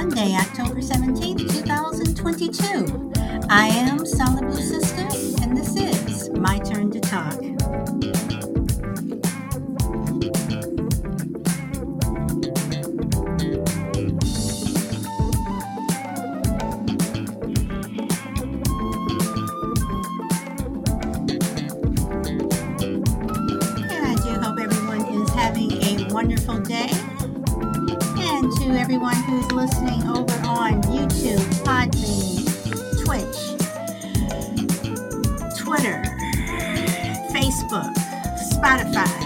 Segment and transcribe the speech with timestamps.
[0.00, 3.12] Monday, October 17th, 2022.
[3.50, 5.08] I am Solid Blue Sister,
[5.42, 7.42] and this is My Turn to Talk.
[7.42, 7.60] And
[24.06, 24.14] I
[28.88, 32.40] everyone who's listening over on YouTube, Podbean,
[33.04, 33.38] Twitch,
[35.58, 36.02] Twitter,
[37.30, 37.92] Facebook,
[38.50, 39.17] Spotify,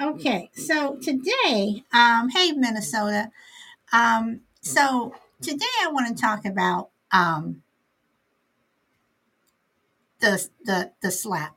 [0.00, 3.32] Okay, so today, um, hey, Minnesota.
[3.92, 7.62] Um, so today I want to talk about um,
[10.20, 11.56] the, the, the slap.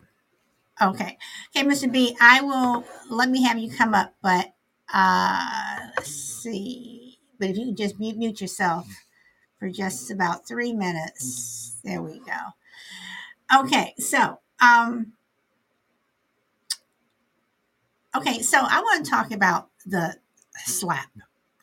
[0.81, 1.17] Okay.
[1.55, 1.91] Okay, Mr.
[1.91, 4.53] B, I will let me have you come up, but
[4.91, 7.19] uh let's see.
[7.39, 8.87] But if you could just mute, mute yourself
[9.59, 11.79] for just about three minutes.
[11.83, 13.59] There we go.
[13.61, 15.13] Okay, so um
[18.15, 20.15] okay, so I want to talk about the
[20.65, 21.09] slap.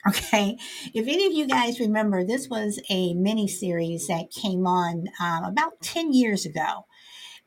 [0.07, 0.57] Okay,
[0.95, 5.45] if any of you guys remember, this was a mini series that came on um,
[5.45, 6.87] about 10 years ago.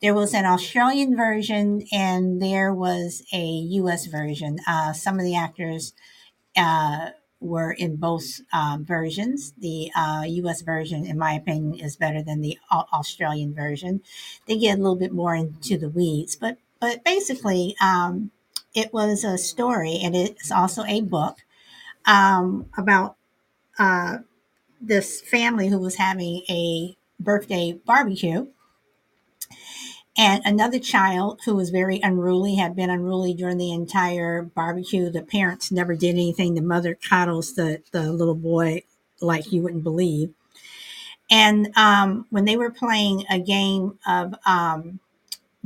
[0.00, 4.58] There was an Australian version and there was a US version.
[4.66, 5.94] Uh, some of the actors
[6.56, 7.10] uh,
[7.40, 9.54] were in both um, versions.
[9.58, 14.02] The uh, US version, in my opinion, is better than the Australian version.
[14.46, 18.32] They get a little bit more into the weeds, but but basically, um,
[18.74, 21.38] it was a story, and it's also a book
[22.06, 23.16] um, about
[23.78, 24.18] uh,
[24.80, 28.46] this family who was having a birthday barbecue.
[30.16, 35.10] And another child who was very unruly had been unruly during the entire barbecue.
[35.10, 36.54] The parents never did anything.
[36.54, 38.82] The mother coddles the, the little boy
[39.20, 40.34] like you wouldn't believe.
[41.30, 45.00] And um, when they were playing a game of um,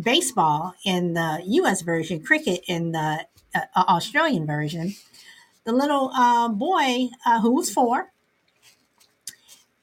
[0.00, 4.94] baseball in the us version cricket in the uh, australian version
[5.64, 8.12] the little uh, boy uh, who was four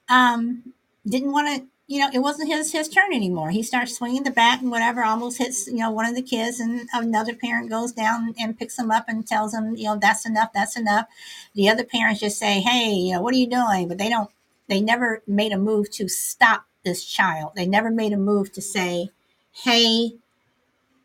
[0.08, 0.72] um,
[1.06, 3.50] didn't want to you know, it wasn't his his turn anymore.
[3.50, 6.58] He starts swinging the bat and whatever, almost hits you know one of the kids,
[6.58, 10.24] and another parent goes down and picks him up and tells him, you know, that's
[10.24, 11.06] enough, that's enough.
[11.54, 13.88] The other parents just say, hey, you know, what are you doing?
[13.88, 14.30] But they don't.
[14.66, 17.52] They never made a move to stop this child.
[17.54, 19.10] They never made a move to say,
[19.54, 20.12] hey,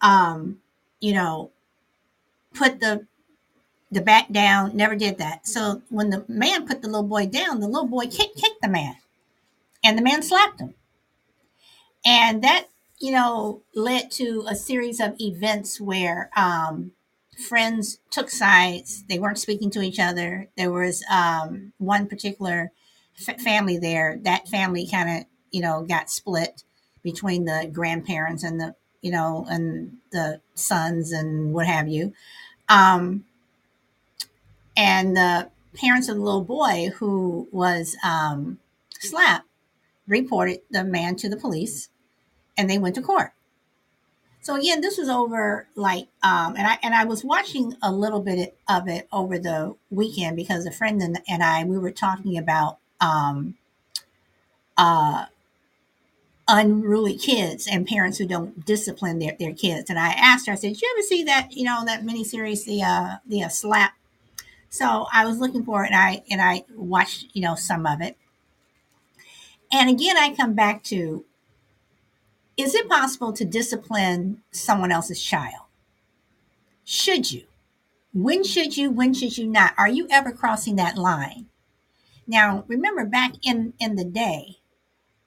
[0.01, 0.59] um,
[0.99, 1.51] you know,
[2.53, 3.05] put the
[3.91, 4.75] the back down.
[4.75, 5.47] Never did that.
[5.47, 8.69] So when the man put the little boy down, the little boy kicked kicked the
[8.69, 8.95] man
[9.83, 10.75] and the man slapped him.
[12.05, 12.67] And that,
[12.99, 16.91] you know, led to a series of events where um,
[17.47, 19.03] friends took sides.
[19.09, 20.49] They weren't speaking to each other.
[20.57, 22.71] There was um, one particular
[23.27, 24.19] f- family there.
[24.23, 26.63] That family kind of, you know, got split
[27.03, 32.13] between the grandparents and the, you know, and the sons and what have you.
[32.67, 33.25] Um,
[34.75, 38.59] and the parents of the little boy who was um,
[38.99, 39.47] slapped
[40.07, 41.89] reported the man to the police
[42.57, 43.31] and they went to court.
[44.41, 48.21] So again, this was over like, um, and I and I was watching a little
[48.21, 52.37] bit of it over the weekend because a friend and, and I we were talking
[52.37, 53.55] about um,
[54.77, 55.25] uh,
[56.49, 59.89] unruly kids and parents who don't discipline their, their kids.
[59.91, 62.65] And I asked her, I said, "Did you ever see that you know that miniseries,
[62.65, 63.93] the uh, the uh, slap?"
[64.69, 68.01] So I was looking for it, and I and I watched you know some of
[68.01, 68.17] it.
[69.71, 71.25] And again, I come back to
[72.57, 75.65] Is it possible to discipline someone else's child?
[76.85, 77.45] Should you?
[78.13, 78.91] When should you?
[78.91, 79.73] When should you not?
[79.77, 81.47] Are you ever crossing that line?
[82.27, 84.57] Now, remember back in in the day,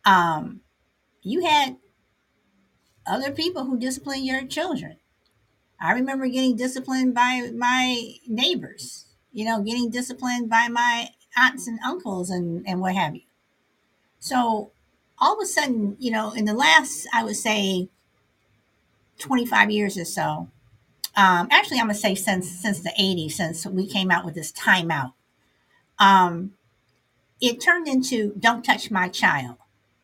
[0.07, 0.62] um,
[1.23, 1.77] you had
[3.07, 4.97] other people who discipline your children.
[5.81, 11.79] I remember getting disciplined by my neighbors, you know, getting disciplined by my aunts and
[11.85, 13.23] uncles and, and what have you.
[14.21, 14.73] So
[15.19, 17.89] all of a sudden, you know, in the last, I would say,
[19.19, 20.49] 25 years or so,
[21.17, 24.53] um, actually, I'm gonna say since since the 80s, since we came out with this
[24.53, 25.13] timeout,
[25.99, 26.55] um,
[27.41, 29.57] it turned into "Don't touch my child."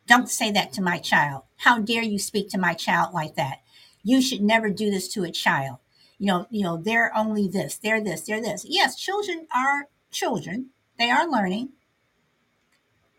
[0.09, 1.43] Don't say that to my child.
[1.57, 3.59] How dare you speak to my child like that?
[4.01, 5.77] You should never do this to a child.
[6.17, 8.65] You know, you know, they're only this, they're this, they're this.
[8.67, 10.71] Yes, children are children.
[10.97, 11.69] They are learning.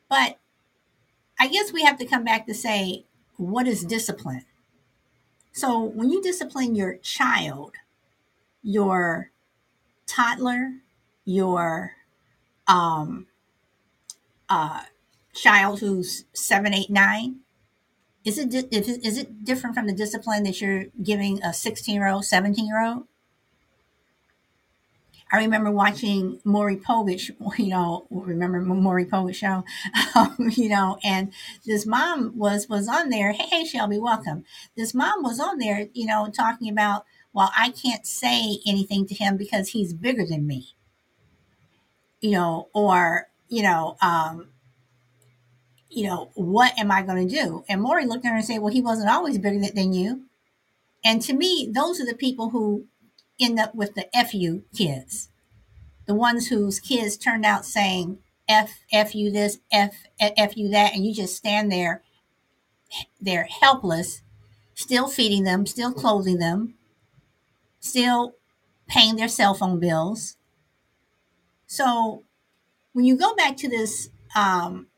[0.09, 0.41] But
[1.39, 3.05] I guess we have to come back to say,
[3.37, 4.45] what is discipline?
[5.53, 7.75] So when you discipline your child,
[8.65, 9.31] your
[10.09, 10.73] toddler,
[11.25, 11.93] your
[12.67, 13.29] um,
[14.49, 14.83] uh,
[15.35, 17.41] child who's seven, eight, nine,
[18.25, 22.25] is it is it different from the discipline that you're giving a 16 year old,
[22.25, 23.05] 17 year old?
[25.33, 29.65] I remember watching Maury Povich, you know, remember Maury Povich show,
[30.15, 31.33] um, you know, and
[31.65, 33.33] this mom was was on there.
[33.33, 34.45] Hey, hey, Shelby, welcome.
[34.77, 39.15] This mom was on there, you know, talking about, well, I can't say anything to
[39.15, 40.75] him because he's bigger than me,
[42.21, 44.49] you know, or you know, um,
[45.91, 47.65] you know, what am I going to do?
[47.69, 50.23] And Maury looked at her and said, well, he wasn't always bigger than you.
[51.05, 52.87] And to me, those are the people who
[53.41, 55.29] end up with the FU kids,
[56.07, 60.95] the ones whose kids turned out saying F, F you this, F, F you that,
[60.95, 62.03] and you just stand there,
[63.21, 64.23] they're helpless,
[64.75, 66.75] still feeding them, still clothing them,
[67.81, 68.35] still
[68.89, 70.37] paying their cell phone bills.
[71.67, 72.25] So
[72.93, 74.89] when you go back to this um,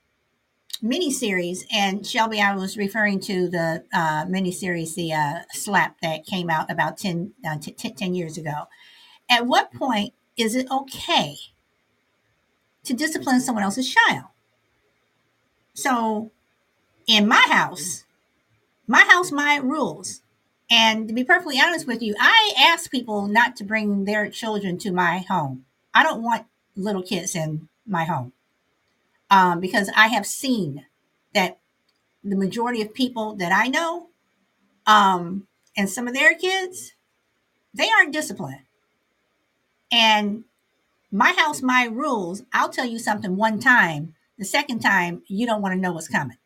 [0.83, 6.51] miniseries, and Shelby, I was referring to the uh, miniseries, the uh, Slap that came
[6.51, 8.69] out about 10, uh, t- 10 years ago.
[9.31, 11.37] At what point is it okay
[12.85, 14.25] to discipline someone else's child?
[15.75, 16.33] So,
[17.07, 18.05] in my house,
[18.87, 20.23] my house, my rules.
[20.71, 24.79] And to be perfectly honest with you, I ask people not to bring their children
[24.79, 25.65] to my home.
[25.95, 28.33] I don't want little kids in my home
[29.33, 30.87] um, because I have seen
[31.35, 31.61] that
[32.25, 34.09] the majority of people that I know
[34.87, 36.93] um, and some of their kids,
[37.75, 38.63] they aren't disciplined.
[39.93, 40.45] And
[41.13, 44.15] my house, my rules, I'll tell you something one time.
[44.39, 46.39] The second time, you don't want to know what's coming.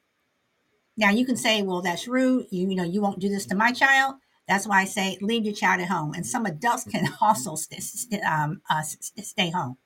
[0.96, 2.46] Now you can say, well, that's rude.
[2.50, 4.16] You, you know, you won't do this to my child.
[4.48, 6.14] That's why I say leave your child at home.
[6.14, 9.78] And some adults can also st- st- um, uh, st- stay home,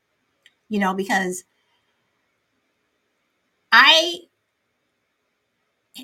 [0.68, 1.44] you know, because
[3.72, 4.20] I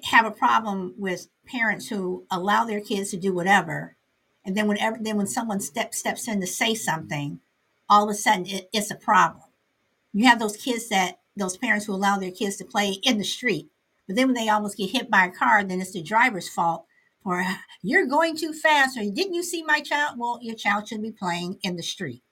[0.04, 3.96] have a problem with parents who allow their kids to do whatever,
[4.44, 7.40] and then whenever then when someone step, steps in to say something,
[7.88, 9.44] all of a sudden it, it's a problem.
[10.12, 13.24] You have those kids that those parents who allow their kids to play in the
[13.24, 13.68] street,
[14.06, 16.86] but then when they almost get hit by a car, then it's the driver's fault
[17.22, 17.44] for
[17.82, 20.18] you're going too fast or didn't you see my child?
[20.18, 22.22] Well, your child should be playing in the street.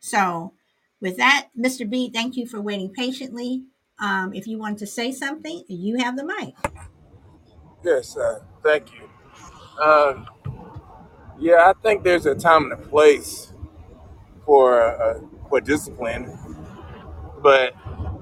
[0.00, 0.54] So,
[1.00, 1.88] with that, Mr.
[1.88, 3.64] B, thank you for waiting patiently.
[4.00, 6.54] Um, if you want to say something, you have the mic.
[7.84, 9.08] Yes, uh, thank you.
[9.82, 10.26] Um,
[11.38, 13.52] yeah, I think there's a time and a place
[14.44, 16.38] for uh, for discipline,
[17.42, 17.74] but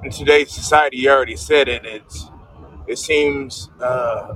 [0.05, 1.85] in today's society, you already said it.
[1.85, 2.27] It's
[2.87, 4.35] it seems uh,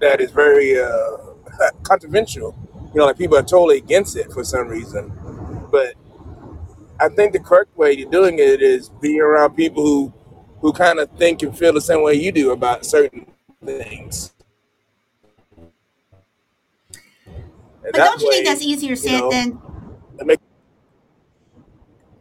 [0.00, 1.18] that it's very uh,
[1.82, 2.56] controversial.
[2.94, 5.12] You know, like people are totally against it for some reason.
[5.70, 5.94] But
[7.00, 10.14] I think the correct way to doing it is being around people who
[10.60, 13.26] who kind of think and feel the same way you do about certain
[13.64, 14.34] things.
[17.84, 19.60] And But don't you think that's way, easier you said know, than?
[20.24, 20.40] make,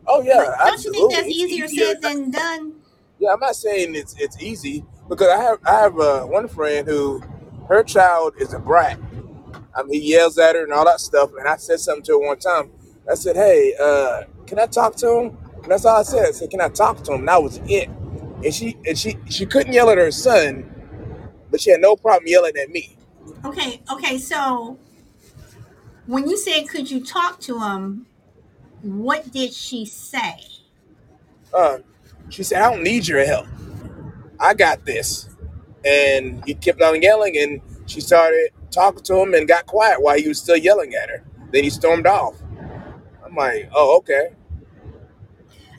[0.08, 1.96] oh yeah, But don't you think that's easier easier.
[1.96, 2.74] said than done?
[3.20, 6.88] Yeah, I'm not saying it's it's easy because I have I have uh, one friend
[6.88, 7.24] who
[7.70, 9.00] her child is a brat.
[9.75, 11.32] I mean, he yells at her and all that stuff.
[11.39, 12.72] And I said something to her one time.
[13.12, 14.24] I said, "Hey, uh,
[14.55, 16.27] can I talk to him?" And that's all I said.
[16.27, 17.89] I said, "Can I talk to him?" And that was it.
[18.43, 20.74] And she and she she couldn't yell at her son,
[21.51, 22.98] but she had no problem yelling at me.
[23.45, 24.17] Okay, okay.
[24.17, 24.79] So
[26.07, 28.07] when you said, "Could you talk to him?"
[28.81, 30.36] What did she say?
[31.53, 31.79] Uh,
[32.29, 33.48] she said, "I don't need your help.
[34.39, 35.29] I got this."
[35.86, 40.17] and he kept on yelling, and she started talking to him and got quiet while
[40.17, 41.24] he was still yelling at her.
[41.51, 42.36] Then he stormed off.
[43.25, 44.29] I'm like, oh, okay.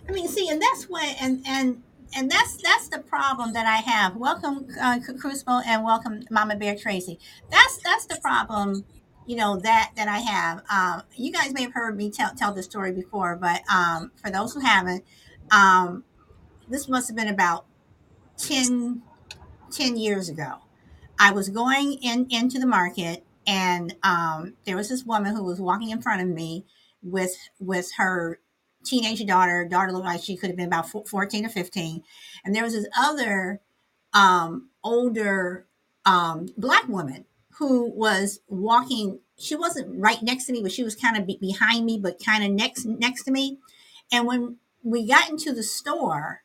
[0.08, 1.82] I mean, see, and that's what, and and
[2.16, 4.16] and that's that's the problem that I have.
[4.16, 7.18] Welcome, uh, Crucible, and welcome, Mama Bear Tracy.
[7.50, 8.84] That's that's the problem,
[9.26, 10.62] you know that that I have.
[10.70, 14.30] Um, you guys may have heard me tell tell this story before, but um, for
[14.30, 15.04] those who haven't,
[15.50, 16.04] um,
[16.68, 17.64] this must have been about
[18.36, 19.02] 10,
[19.70, 20.56] 10 years ago.
[21.18, 25.60] I was going in into the market, and um, there was this woman who was
[25.60, 26.66] walking in front of me
[27.02, 28.40] with with her
[28.84, 29.66] teenage daughter.
[29.68, 32.02] Daughter looked like she could have been about 14 or 15.
[32.44, 33.60] And there was this other
[34.12, 35.66] um, older
[36.04, 37.24] um, black woman
[37.58, 39.20] who was walking.
[39.38, 42.22] She wasn't right next to me, but she was kind of be- behind me, but
[42.24, 43.58] kind of next next to me.
[44.12, 46.42] And when we got into the store,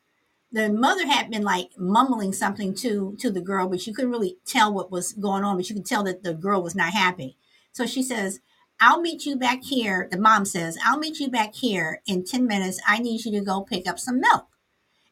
[0.52, 4.38] the mother had been like mumbling something to to the girl, but you couldn't really
[4.46, 5.58] tell what was going on.
[5.58, 7.38] But you could tell that the girl was not happy.
[7.72, 8.40] So she says,
[8.80, 10.08] I'll meet you back here.
[10.10, 12.80] The mom says, I'll meet you back here in 10 minutes.
[12.88, 14.48] I need you to go pick up some milk.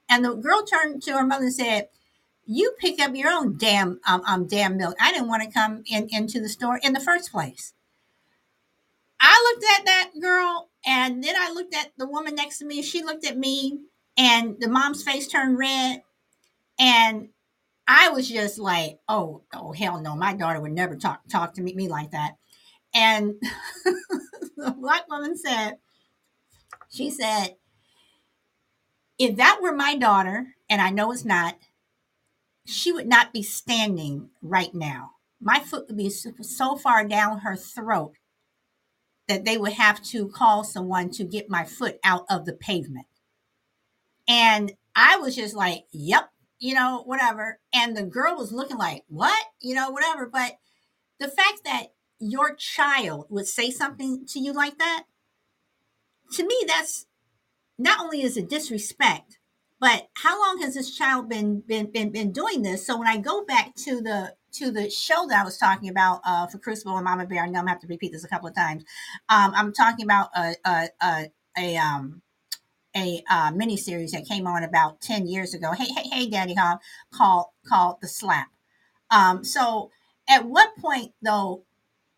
[0.10, 1.90] And the girl turned to her mother and said,
[2.46, 4.96] You pick up your own damn um, um damn milk.
[5.02, 7.74] I didn't want to come in into the store in the first place.
[9.20, 12.82] I looked at that girl and then I looked at the woman next to me.
[12.82, 13.80] She looked at me
[14.16, 16.04] and the mom's face turned red.
[16.80, 17.30] And
[17.88, 21.62] I was just like, oh, oh hell no, my daughter would never talk talk to
[21.62, 22.36] me, me like that.
[22.94, 23.36] And
[24.58, 25.78] the black woman said,
[26.90, 27.56] she said,
[29.20, 31.58] if that were my daughter, and I know it's not,
[32.66, 35.12] she would not be standing right now.
[35.40, 38.14] My foot would be so far down her throat
[39.28, 43.08] that they would have to call someone to get my foot out of the pavement.
[44.28, 46.30] And I was just like, yep,
[46.60, 47.60] you know, whatever.
[47.74, 49.46] And the girl was looking like, what?
[49.62, 50.28] You know, whatever.
[50.28, 50.58] But
[51.20, 51.88] the fact that
[52.20, 55.04] your child would say something to you like that,
[56.34, 57.06] to me, that's
[57.78, 59.40] not only is it disrespect,
[59.80, 62.86] but how long has this child been been been, been doing this?
[62.86, 66.22] So when I go back to the to the show that I was talking about
[66.26, 68.28] uh, for Crucible and Mama Bear, I know I'm gonna have to repeat this a
[68.28, 68.84] couple of times.
[69.30, 72.22] Um, I'm talking about a a, a, a um
[72.96, 75.72] a uh, mini series that came on about 10 years ago.
[75.74, 76.80] Hey, hey, hey, Daddy Hom,
[77.14, 78.48] called called The Slap.
[79.12, 79.92] Um, so
[80.30, 81.64] at what point though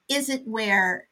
[0.09, 1.07] is it where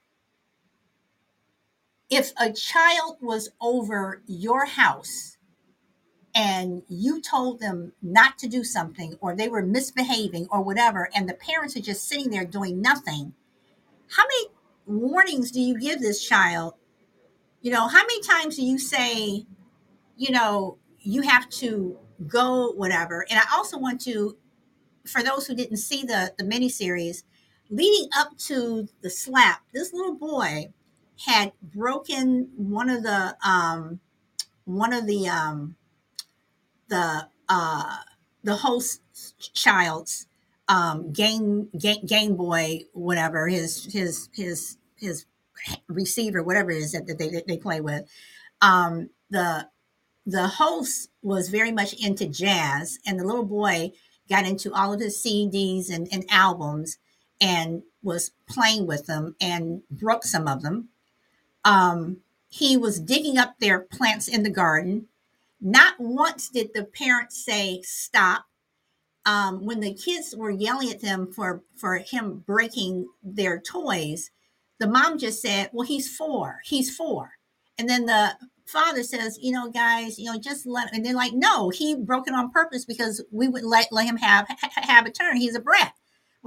[2.09, 5.37] if a child was over your house
[6.35, 11.27] and you told them not to do something or they were misbehaving or whatever and
[11.29, 13.33] the parents are just sitting there doing nothing
[14.09, 14.47] how many
[14.85, 16.75] warnings do you give this child?
[17.61, 19.45] You know how many times do you say
[20.15, 23.25] you know you have to go whatever?
[23.29, 24.37] And i also want to
[25.05, 27.23] for those who didn't see the the miniseries
[27.69, 30.73] leading up to the slap, this little boy
[31.25, 33.99] had broken one of the um,
[34.65, 35.75] one of the um,
[36.89, 37.97] the uh,
[38.43, 39.01] the host
[39.53, 40.27] child's
[40.67, 45.25] um, game, game Game Boy, whatever his his his his
[45.87, 48.07] receiver, whatever it is that they they play with.
[48.61, 49.69] Um, the
[50.25, 53.91] the host was very much into jazz, and the little boy
[54.29, 56.97] got into all of his CDs and, and albums
[57.39, 60.89] and was playing with them and broke some of them.
[61.65, 62.17] Um,
[62.49, 65.07] he was digging up their plants in the garden.
[65.59, 68.45] Not once did the parents say stop.
[69.25, 74.31] Um, when the kids were yelling at them for for him breaking their toys,
[74.79, 76.61] the mom just said, "Well, he's four.
[76.63, 77.31] He's four.
[77.77, 81.33] And then the father says, "You know, guys, you know, just let." And they're like,
[81.33, 85.11] "No, he broke it on purpose because we would let let him have have a
[85.11, 85.35] turn.
[85.35, 85.93] He's a brat."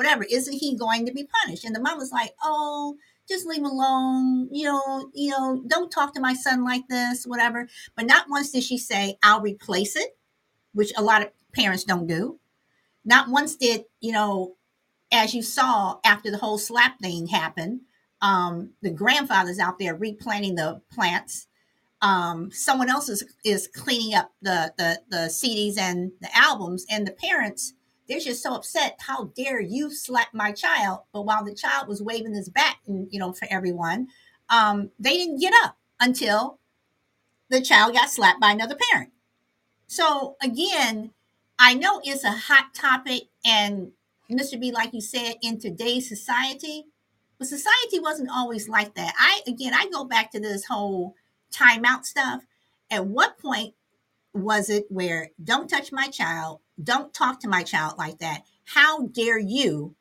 [0.00, 0.24] Whatever.
[0.24, 1.62] Isn't he going to be punished?
[1.66, 2.96] And the mom was like, oh,
[3.28, 4.48] just leave him alone.
[4.50, 7.68] You know, you know, don't talk to my son like this, whatever.
[7.94, 10.16] But not once did she say, I'll replace it,
[10.72, 12.40] which a lot of parents don't do.
[13.04, 14.56] Not once did, you know,
[15.12, 17.82] as you saw after the whole slap thing happened,
[18.22, 21.46] um, the grandfather's out there replanting the plants.
[22.00, 27.06] Um, someone else is, is cleaning up the, the, the CDs and the albums, and
[27.06, 27.74] the parents
[28.10, 28.98] they're just so upset.
[28.98, 31.02] How dare you slap my child?
[31.12, 34.08] But while the child was waving his bat, and you know, for everyone,
[34.48, 36.58] um, they didn't get up until
[37.50, 39.12] the child got slapped by another parent.
[39.86, 41.12] So again,
[41.56, 43.92] I know it's a hot topic, and
[44.28, 44.60] Mr.
[44.60, 46.86] B, like you said, in today's society,
[47.38, 49.14] but society wasn't always like that.
[49.20, 51.14] I again, I go back to this whole
[51.52, 52.42] timeout stuff.
[52.90, 53.74] At what point
[54.32, 58.42] was it where don't touch my child, don't talk to my child like that.
[58.64, 59.94] how dare you?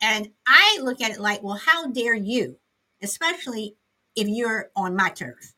[0.00, 2.58] And I look at it like, well, how dare you?
[3.02, 3.76] Especially
[4.14, 5.54] if you're on my turf.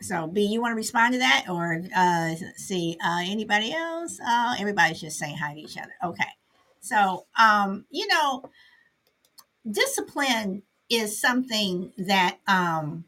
[0.00, 4.18] So, B, you want to respond to that, or uh, see uh, anybody else?
[4.26, 5.92] Uh, everybody's just saying hi to each other.
[6.02, 6.24] Okay.
[6.80, 8.50] So, um, you know,
[9.70, 13.04] discipline is something that um,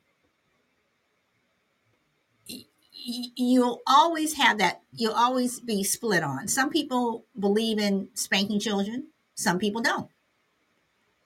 [3.04, 4.82] you'll always have that.
[4.92, 6.48] You'll always be split on.
[6.48, 9.08] Some people believe in spanking children.
[9.34, 10.08] Some people don't.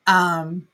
[0.06, 0.66] Um,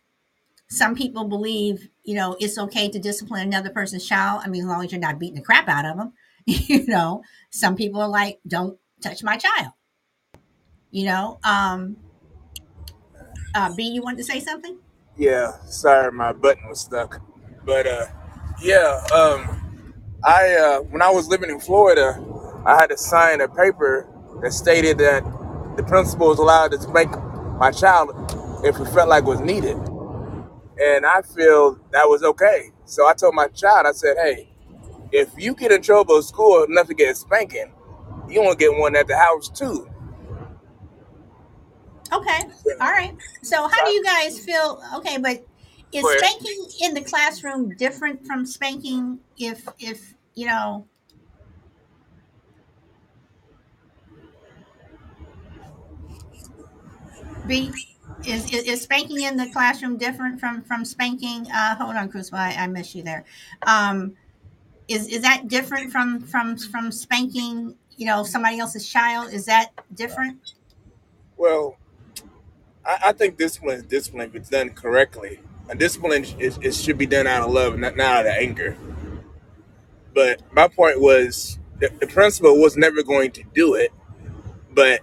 [0.68, 4.42] some people believe, you know, it's okay to discipline another person's child.
[4.44, 6.12] I mean, as long as you're not beating the crap out of them.
[6.46, 9.72] you know, some people are like, don't touch my child.
[10.90, 11.96] You know, um,
[13.54, 14.78] uh, B, you wanted to say something?
[15.16, 17.20] Yeah, sorry, my button was stuck.
[17.64, 18.06] But uh,
[18.62, 19.63] yeah, um,
[20.24, 22.22] I uh, when I was living in Florida,
[22.66, 24.08] I had to sign a paper
[24.42, 25.22] that stated that
[25.76, 27.14] the principal was allowed to spank
[27.58, 28.10] my child
[28.64, 29.76] if it felt like it was needed,
[30.80, 32.70] and I feel that was okay.
[32.86, 34.48] So I told my child, I said, "Hey,
[35.12, 37.72] if you get in trouble at school enough to get a spanking,
[38.28, 39.88] you want to get one at the house too."
[42.12, 42.40] Okay.
[42.80, 43.14] All right.
[43.42, 44.82] So, how do you guys feel?
[44.96, 45.46] Okay, but
[45.92, 50.86] is spanking in the classroom different from spanking if, if, you know,
[57.46, 57.70] B,
[58.26, 61.46] is, is, is spanking in the classroom different from, from spanking?
[61.50, 63.24] Uh, hold on, Crucible, I, I missed you there.
[63.66, 64.16] Um,
[64.88, 69.32] is, is that different from, from, from spanking, you know, somebody else's child?
[69.32, 70.54] Is that different?
[71.36, 71.76] Well,
[72.84, 75.40] I, I think discipline is discipline if it's done correctly.
[75.68, 78.76] And discipline is, it should be done out of love, not, not out of anger.
[80.14, 83.92] But my point was the, the principal was never going to do it,
[84.72, 85.00] but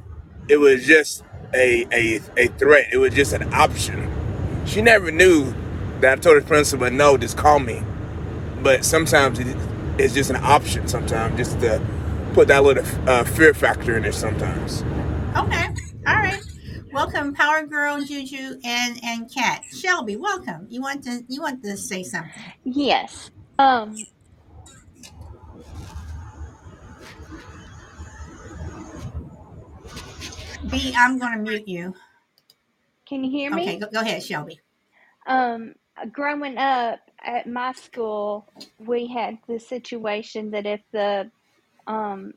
[0.47, 2.87] it was just a, a a threat.
[2.93, 4.09] It was just an option.
[4.65, 5.53] She never knew
[5.99, 7.83] that I told the principal, no, just call me.
[8.61, 9.57] But sometimes it,
[9.97, 10.87] it's just an option.
[10.87, 11.81] Sometimes just to
[12.33, 14.11] put that little uh, fear factor in there.
[14.11, 14.83] Sometimes.
[15.37, 15.67] Okay.
[16.07, 16.41] All right.
[16.93, 19.63] Welcome, Power Girl, Juju, and and Kat.
[19.73, 20.67] Shelby, welcome.
[20.69, 22.31] You want to you want to say something?
[22.65, 23.31] Yes.
[23.59, 23.95] Um,
[30.69, 31.95] B, I'm going to mute you.
[33.07, 33.79] can you hear Okay, me?
[33.79, 34.59] go, go ahead, Shelby.
[35.27, 35.75] Um,
[36.11, 38.47] growing up at my school,
[38.79, 41.31] we had the situation that if the
[41.87, 42.33] um,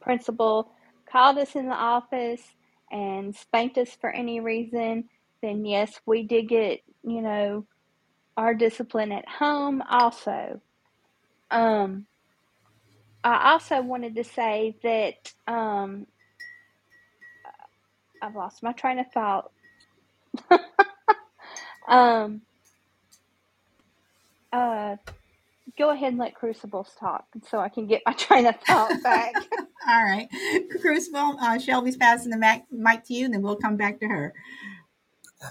[0.00, 0.72] principal
[1.10, 2.42] called us in the office
[2.90, 5.08] and spanked us for any reason,
[5.42, 7.66] then yes, we did get, you know,
[8.36, 10.60] our discipline at home also.
[11.50, 12.06] Um,
[13.24, 16.06] I also wanted to say that um,
[18.22, 19.52] I've lost my train of thought.
[21.88, 22.42] Um,
[24.52, 24.96] uh,
[25.78, 29.34] go ahead and let Crucibles talk so I can get my train of thought back.
[29.88, 30.28] All right,
[30.80, 31.36] Crucible.
[31.40, 34.34] Uh, Shelby's passing the mic, mic to you, and then we'll come back to her.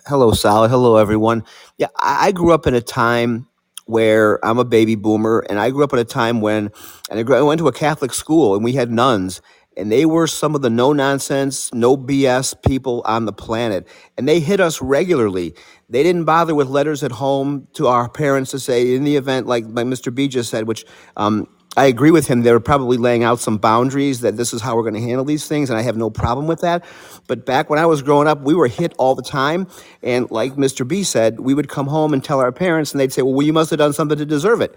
[0.08, 0.70] Hello, Solid.
[0.70, 1.44] Hello, everyone.
[1.78, 3.48] Yeah, I I grew up in a time
[3.86, 6.72] where I'm a baby boomer, and I grew up in a time when,
[7.10, 9.42] and I, grew, I went to a Catholic school, and we had nuns,
[9.78, 14.28] and they were some of the no nonsense, no BS people on the planet, and
[14.28, 15.56] they hit us regularly.
[15.90, 19.48] They didn't bother with letters at home to our parents to say, in the event,
[19.48, 20.14] like, like Mr.
[20.14, 20.86] B just said, which
[21.18, 22.42] um, I agree with him.
[22.42, 25.24] They were probably laying out some boundaries that this is how we're going to handle
[25.24, 26.84] these things, and I have no problem with that.
[27.28, 29.68] But back when I was growing up, we were hit all the time,
[30.04, 30.86] and like Mr.
[30.86, 33.54] B said, we would come home and tell our parents, and they'd say, "Well, you
[33.54, 34.76] must have done something to deserve it."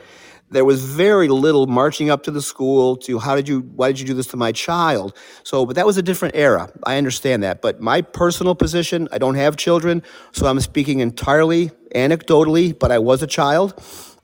[0.55, 3.99] There was very little marching up to the school to how did you why did
[3.99, 5.13] you do this to my child?
[5.43, 6.71] So, but that was a different era.
[6.85, 11.73] I understand that, but my personal position, I don't have children, so I'm speaking entirely
[11.93, 12.79] anecdotally.
[12.79, 13.75] But I was a child.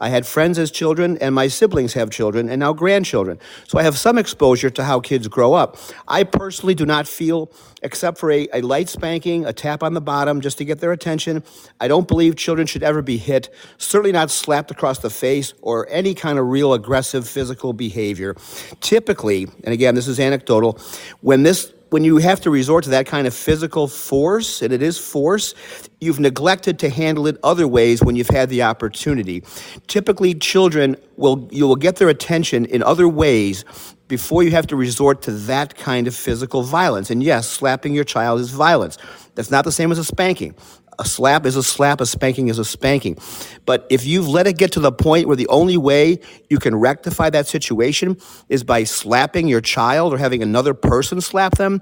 [0.01, 3.39] I had friends as children, and my siblings have children, and now grandchildren.
[3.69, 5.77] So I have some exposure to how kids grow up.
[6.09, 10.01] I personally do not feel, except for a, a light spanking, a tap on the
[10.01, 11.43] bottom just to get their attention,
[11.81, 15.87] I don't believe children should ever be hit, certainly not slapped across the face or
[15.91, 18.37] any kind of real aggressive physical behavior.
[18.81, 20.79] Typically, and again, this is anecdotal,
[21.21, 24.81] when this when you have to resort to that kind of physical force, and it
[24.81, 25.55] is force,
[26.01, 29.43] you've neglected to handle it other ways when you've had the opportunity.
[29.87, 33.65] Typically, children will you will get their attention in other ways
[34.09, 37.11] before you have to resort to that kind of physical violence.
[37.11, 38.99] And yes, slapping your child is violence.
[39.37, 40.55] That's not the same as a spanking.
[41.01, 43.17] A slap is a slap, a spanking is a spanking.
[43.65, 46.77] But if you've let it get to the point where the only way you can
[46.77, 48.17] rectify that situation
[48.49, 51.81] is by slapping your child or having another person slap them,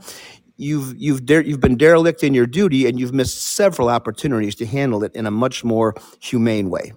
[0.56, 4.66] you've you've dare, you've been derelict in your duty and you've missed several opportunities to
[4.66, 6.92] handle it in a much more humane way.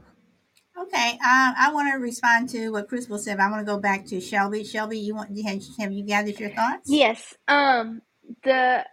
[0.80, 3.40] Okay, um, I want to respond to what Crucible said.
[3.40, 4.64] I want to go back to Shelby.
[4.64, 6.90] Shelby, you want have, have you gathered your thoughts?
[6.90, 7.34] Yes.
[7.48, 8.02] Um.
[8.44, 8.86] The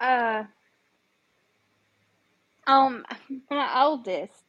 [0.00, 0.44] uh.
[2.68, 3.04] Um.
[3.50, 4.44] My oldest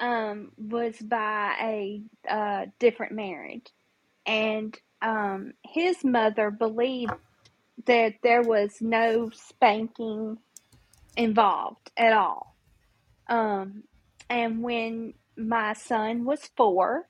[0.00, 3.68] um was by a uh different marriage,
[4.26, 7.12] and um his mother believed
[7.86, 10.38] that there was no spanking
[11.16, 12.56] involved at all.
[13.28, 13.84] Um.
[14.30, 17.08] And when my son was four,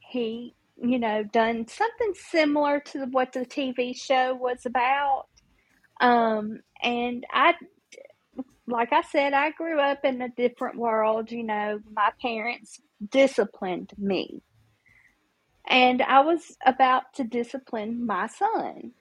[0.00, 5.26] he, you know, done something similar to what the TV show was about.
[6.00, 7.54] Um, and I,
[8.66, 11.30] like I said, I grew up in a different world.
[11.30, 14.42] You know, my parents disciplined me.
[15.66, 18.92] And I was about to discipline my son.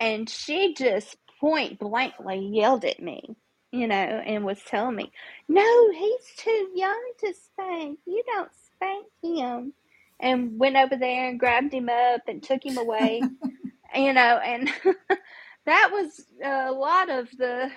[0.00, 3.36] And she just point blankly yelled at me
[3.74, 5.10] you know, and was telling me,
[5.48, 7.98] no, he's too young to spank.
[8.06, 9.72] You don't spank him.
[10.20, 13.20] And went over there and grabbed him up and took him away,
[13.94, 14.70] you know, and
[15.66, 17.68] that was a lot of the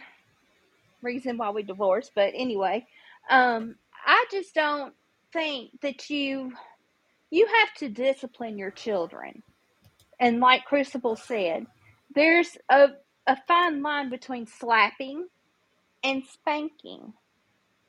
[1.08, 2.12] reason why we divorced.
[2.16, 2.86] But anyway,
[3.30, 4.94] um, I just don't
[5.34, 6.52] think that you
[7.30, 9.44] you have to discipline your children.
[10.20, 11.66] And like Crucible said,
[12.14, 12.90] there's a
[13.28, 15.28] a fine line between slapping
[16.04, 17.14] and spanking.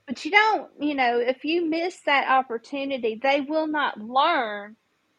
[0.07, 4.77] But you don't, you know, if you miss that opportunity, they will not learn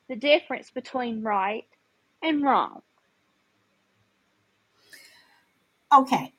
[0.10, 1.66] the difference between right
[2.24, 2.82] and wrong.
[5.94, 6.34] Okay.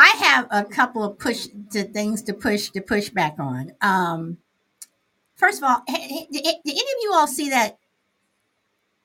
[0.00, 3.72] I have a couple of push to things to push to push back on.
[3.80, 4.38] Um,
[5.36, 7.78] first of all, did any of you all see that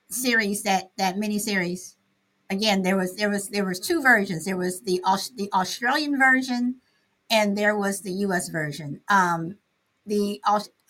[0.10, 1.96] series that that mini series?
[2.50, 5.02] again there was there was there was two versions there was the
[5.36, 6.76] the australian version
[7.30, 9.56] and there was the us version um
[10.06, 10.40] the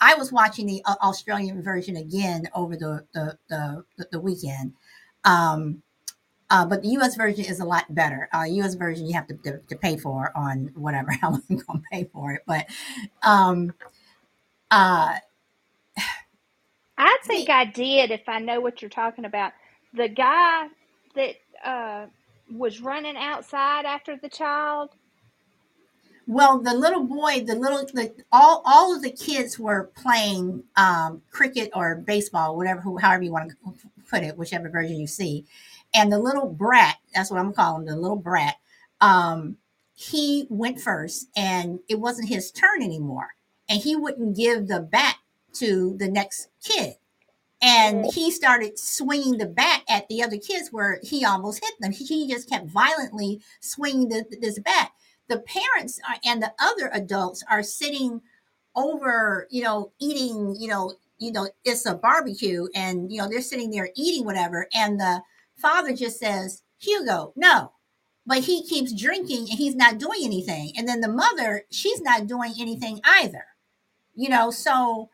[0.02, 4.74] i was watching the uh, australian version again over the the the, the weekend
[5.24, 5.82] um
[6.50, 7.16] uh, but the U.S.
[7.16, 8.30] version is a lot better.
[8.34, 8.76] Uh, U.S.
[8.76, 12.10] version you have to, to, to pay for on whatever how long you're gonna pay
[12.12, 12.42] for it.
[12.46, 12.68] But
[13.24, 13.74] um,
[14.72, 15.16] uh,
[16.98, 18.12] I think the, I did.
[18.12, 19.54] If I know what you're talking about,
[19.94, 20.68] the guy
[21.16, 22.06] that uh,
[22.52, 24.92] was running outside after the child?
[26.28, 31.22] Well, the little boy, the little, the, all all of the kids were playing um,
[31.30, 33.56] cricket or baseball, whatever, however you want to
[34.10, 35.46] put it, whichever version you see.
[35.96, 38.56] And the little brat, that's what I'm calling the little brat.
[39.02, 39.58] Um,
[39.94, 43.30] he went first, and it wasn't his turn anymore,
[43.70, 45.16] and he wouldn't give the bat
[45.54, 46.96] to the next kid
[47.62, 51.92] and he started swinging the bat at the other kids where he almost hit them.
[51.92, 54.92] He just kept violently swinging the, this bat.
[55.30, 58.22] The parents are, and the other adults are sitting
[58.76, 63.42] over, you know, eating, you know, you know, it's a barbecue, and you know they're
[63.42, 65.22] sitting there eating whatever, and the
[65.58, 67.72] father just says, Hugo, no.
[68.26, 70.72] But he keeps drinking and he's not doing anything.
[70.76, 73.46] And then the mother, she's not doing anything either.
[74.16, 75.10] You know, so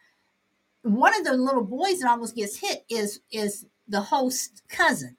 [0.84, 5.18] one of the little boys that almost gets hit is is the host cousin.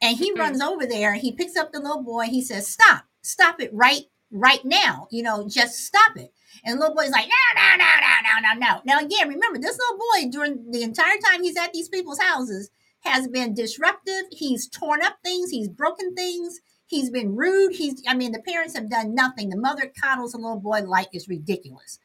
[0.00, 0.40] And he mm-hmm.
[0.40, 2.24] runs over there and he picks up the little boy.
[2.26, 5.08] He says, Stop, stop it right, right now.
[5.10, 6.32] You know, just stop it.
[6.64, 8.82] And the little boy's like, No, no, no, no, no, no, no.
[8.84, 12.70] Now, again, remember, this little boy during the entire time he's at these people's houses,
[13.06, 14.24] has been disruptive.
[14.30, 15.50] He's torn up things.
[15.50, 16.60] He's broken things.
[16.86, 17.74] He's been rude.
[17.74, 19.48] He's i mean the parents have done nothing.
[19.50, 21.98] The mother coddles the little boy like it's ridiculous.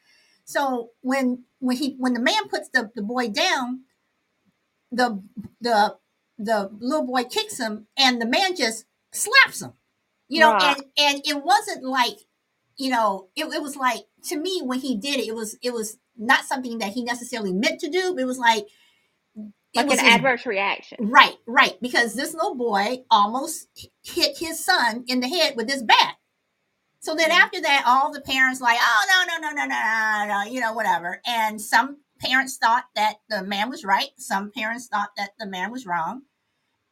[0.45, 3.81] So when when he when the man puts the, the boy down,
[4.91, 5.23] the
[5.59, 5.97] the
[6.37, 9.73] the little boy kicks him and the man just slaps him.
[10.27, 12.17] You know, and and it wasn't like,
[12.77, 15.73] you know, it, it was like to me when he did it, it was it
[15.73, 18.17] was not something that he necessarily meant to do.
[18.17, 18.65] It was like
[19.75, 20.97] like an his, adverse reaction.
[20.99, 21.77] Right, right.
[21.81, 23.67] Because this little boy almost
[24.03, 26.15] hit his son in the head with his bat.
[26.99, 27.35] So then mm.
[27.35, 30.59] after that, all the parents like, oh no, no, no, no, no, no, no, you
[30.59, 31.21] know, whatever.
[31.25, 34.09] And some parents thought that the man was right.
[34.17, 36.23] Some parents thought that the man was wrong.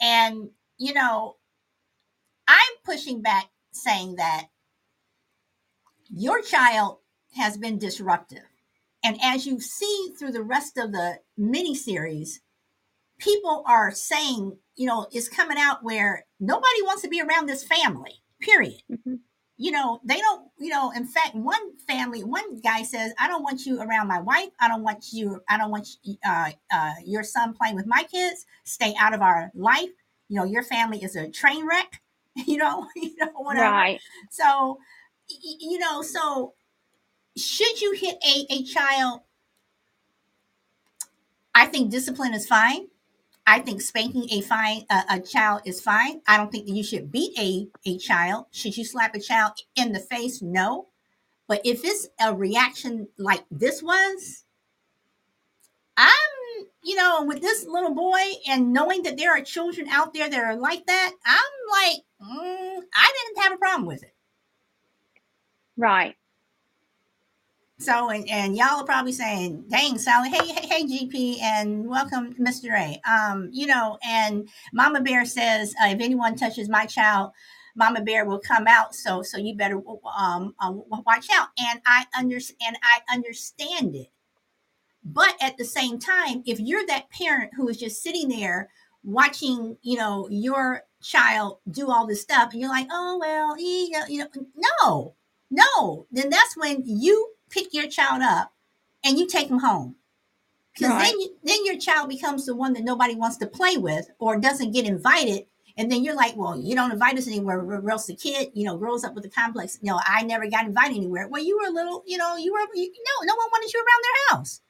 [0.02, 1.36] And, you know,
[2.48, 4.48] I'm pushing back saying that
[6.10, 7.00] your child
[7.36, 8.39] has been disruptive.
[9.04, 12.39] And as you see through the rest of the miniseries,
[13.19, 17.63] people are saying, you know, it's coming out where nobody wants to be around this
[17.63, 18.82] family, period.
[18.91, 19.15] Mm-hmm
[19.62, 23.43] you know, they don't, you know, in fact, one family, one guy says, I don't
[23.43, 24.47] want you around my wife.
[24.62, 25.86] I don't want you, I don't want
[26.25, 28.45] uh, uh, your son playing with my kids.
[28.63, 29.89] Stay out of our life.
[30.29, 32.01] You know, your family is a train wreck,
[32.47, 33.69] you know, you know, whatever.
[33.69, 33.99] Right.
[34.32, 34.79] So,
[35.27, 36.53] you know, so
[37.36, 39.23] should you hit a, a child?
[41.53, 42.88] I think discipline is fine.
[43.50, 46.22] I think spanking a fine a, a, child is fine.
[46.28, 48.46] I don't think that you should beat a a child.
[48.52, 50.40] Should you slap a child in the face?
[50.40, 50.90] No.
[51.48, 54.46] But if it's a reaction like this was,
[55.98, 56.14] I'm
[56.84, 60.44] you know with this little boy and knowing that there are children out there that
[60.44, 64.14] are like that, I'm like mm, I didn't have a problem with it.
[65.76, 66.16] Right.
[67.82, 72.34] So and, and y'all are probably saying, "Dang, Sally, hey, hey, hey, GP, and welcome,
[72.34, 72.78] Mr.
[72.78, 77.32] A." Um, you know, and Mama Bear says, uh, "If anyone touches my child,
[77.78, 78.96] Mama Bear will come out.
[78.96, 79.82] So, so you better
[80.13, 84.12] um, um watch out." And I understand, I understand it,
[85.02, 88.70] but at the same time, if you're that parent who is just sitting there
[89.06, 93.96] watching, you know, your child do all this stuff, and you're like, "Oh well, he,
[94.10, 94.28] you know,
[94.84, 95.15] no."
[95.52, 98.54] No, then that's when you pick your child up
[99.04, 99.96] and you take them home.
[100.74, 101.06] Because right.
[101.06, 104.40] then, you, then your child becomes the one that nobody wants to play with or
[104.40, 105.46] doesn't get invited.
[105.78, 108.66] And then you're like, well, you don't invite us anywhere, or else the kid, you
[108.66, 109.80] know, grows up with a complex.
[109.82, 111.28] Know, I never got invited anywhere.
[111.30, 113.80] Well, you were a little, you know, you were, you, no, no one wanted you
[113.80, 114.62] around their house.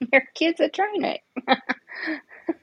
[0.12, 1.20] Your kid's are trying it.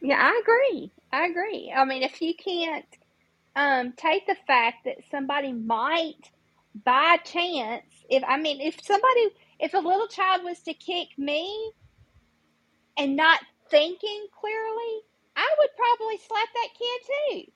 [0.00, 0.90] yeah, I agree.
[1.12, 1.72] I agree.
[1.74, 2.84] I mean, if you can't
[3.56, 6.30] um, take the fact that somebody might
[6.84, 9.28] by chance if I mean if somebody
[9.60, 11.72] if a little child was to kick me
[12.96, 13.40] and not
[13.70, 15.00] thinking clearly,
[15.36, 17.52] I would probably slap that kid too.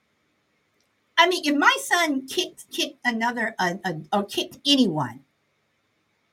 [1.17, 5.21] I mean, if my son kicked kicked another uh, uh, or kicked anyone,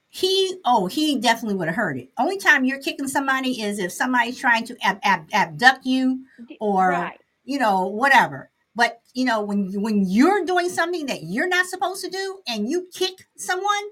[0.09, 2.11] he oh he definitely would have heard it.
[2.19, 6.25] Only time you're kicking somebody is if somebody's trying to ab- ab- abduct you
[6.61, 7.21] or right.
[7.45, 8.51] you know whatever.
[8.77, 12.69] But you know, when when you're doing something that you're not supposed to do, and
[12.69, 13.85] you kick someone,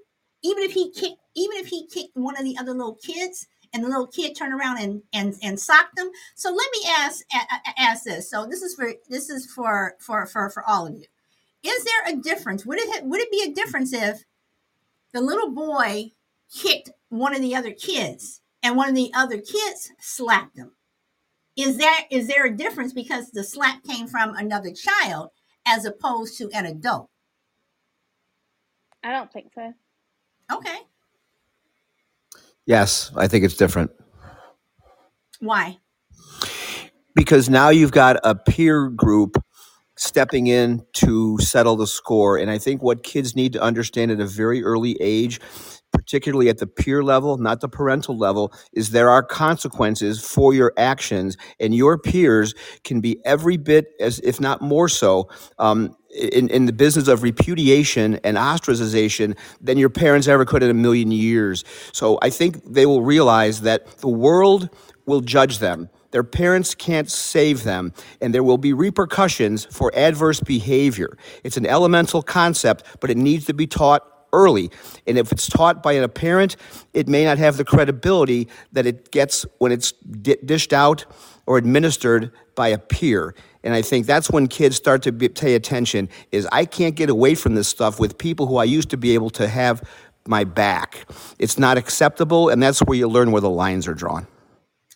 [0.45, 3.83] even if he kicked, even if he kicked one of the other little kids, and
[3.83, 6.11] the little kid turned around and and and socked them.
[6.37, 7.25] So let me ask
[7.79, 8.31] ask this.
[8.31, 11.07] So this is for this is for for for for all of you.
[11.63, 12.67] Is there a difference?
[12.67, 14.23] Would it would it be a difference if
[15.13, 16.13] the little boy
[16.55, 20.73] kicked one of the other kids and one of the other kids slapped him?
[21.57, 25.31] Is there is there a difference because the slap came from another child
[25.67, 27.09] as opposed to an adult?
[29.03, 29.73] I don't think so.
[30.53, 30.79] Okay.
[32.67, 33.91] Yes, I think it's different.
[35.41, 35.79] Why?
[37.15, 39.37] Because now you've got a peer group
[39.97, 42.39] stepping in to settle the score.
[42.39, 45.41] And I think what kids need to understand at a very early age
[45.95, 50.73] particularly at the peer level, not the parental level, is there are consequences for your
[50.77, 56.49] actions, and your peers can be every bit as, if not more so, um, in,
[56.51, 61.11] in the business of repudiation and ostracization than your parents ever could in a million
[61.11, 61.65] years.
[61.93, 64.69] So I think they will realize that the world
[65.07, 65.89] will judge them.
[66.11, 71.19] Their parents can't save them, and there will be repercussions for adverse behavior.
[71.43, 74.03] It's an elemental concept, but it needs to be taught
[74.35, 74.71] early.
[75.07, 76.57] And if it's taught by a parent,
[76.93, 81.07] it may not have the credibility that it gets when it's dished out
[81.47, 83.35] or administered by a peer.
[83.63, 87.11] And I think that's when kids start to be, pay attention is I can't get
[87.11, 89.83] away from this stuff with people who I used to be able to have
[90.27, 91.07] my back.
[91.39, 94.27] It's not acceptable, and that's where you learn where the lines are drawn.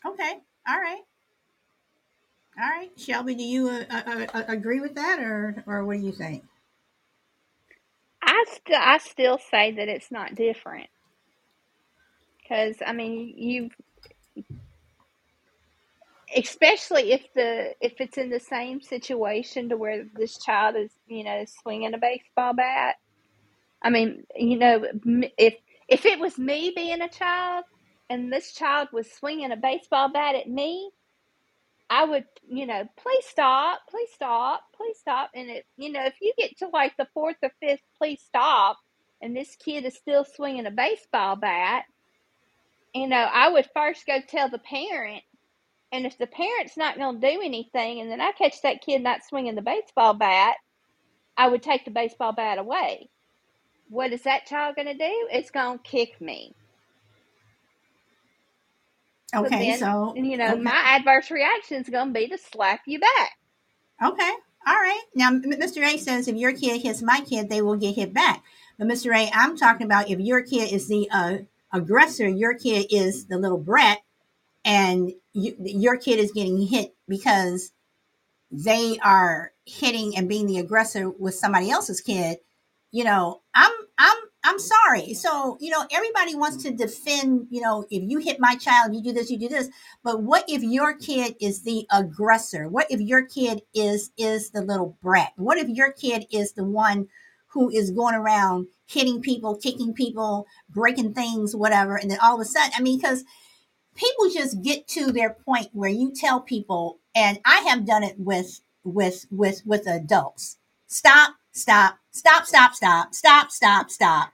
[0.07, 0.35] Okay.
[0.69, 1.01] All right.
[2.61, 6.03] All right, Shelby, do you uh, uh, uh, agree with that, or or what do
[6.05, 6.43] you think?
[8.23, 10.89] I still I still say that it's not different
[12.43, 13.71] because I mean you
[16.37, 21.25] especially if the if it's in the same situation to where this child is you
[21.25, 22.97] know swinging a baseball bat.
[23.83, 24.85] I mean you know
[25.39, 25.55] if
[25.89, 27.65] if it was me being a child
[28.11, 30.91] and this child was swinging a baseball bat at me,
[31.91, 35.31] I would, you know, please stop, please stop, please stop.
[35.35, 38.79] And it, you know, if you get to like the fourth or fifth, please stop,
[39.23, 41.85] and this kid is still swinging a baseball bat,
[42.95, 45.23] you know, I would first go tell the parent.
[45.91, 49.03] And if the parent's not going to do anything, and then I catch that kid
[49.03, 50.57] not swinging the baseball bat,
[51.37, 53.09] I would take the baseball bat away.
[53.89, 55.29] What is that child going to do?
[55.33, 56.55] It's going to kick me.
[59.35, 60.61] Okay, then, so you know okay.
[60.61, 63.33] my adverse reaction is going to be to slap you back.
[64.03, 64.33] Okay,
[64.67, 65.03] All right.
[65.15, 65.83] Now, Mr.
[65.83, 68.43] A says if your kid hits my kid, they will get hit back.
[68.79, 69.15] But Mr.
[69.17, 71.39] A, I'm talking about if your kid is the uh,
[71.73, 73.99] aggressor, your kid is the little brat,
[74.65, 77.73] and you, your kid is getting hit because
[78.51, 82.39] they are hitting and being the aggressor with somebody else's kid.
[82.91, 84.17] You know, I'm I'm
[84.49, 85.13] I'm sorry.
[85.13, 89.03] So, you know, everybody wants to defend, you know, if you hit my child, you
[89.03, 89.69] do this, you do this.
[90.03, 92.67] But what if your kid is the aggressor?
[92.67, 95.33] What if your kid is is the little brat?
[95.37, 97.09] What if your kid is the one
[97.49, 102.41] who is going around hitting people, kicking people, breaking things, whatever, and then all of
[102.41, 103.25] a sudden, I mean, because
[103.95, 108.15] people just get to their point where you tell people, and I have done it
[108.19, 110.57] with with with with adults.
[110.87, 114.33] Stop, stop, stop, stop, stop, stop, stop, stop.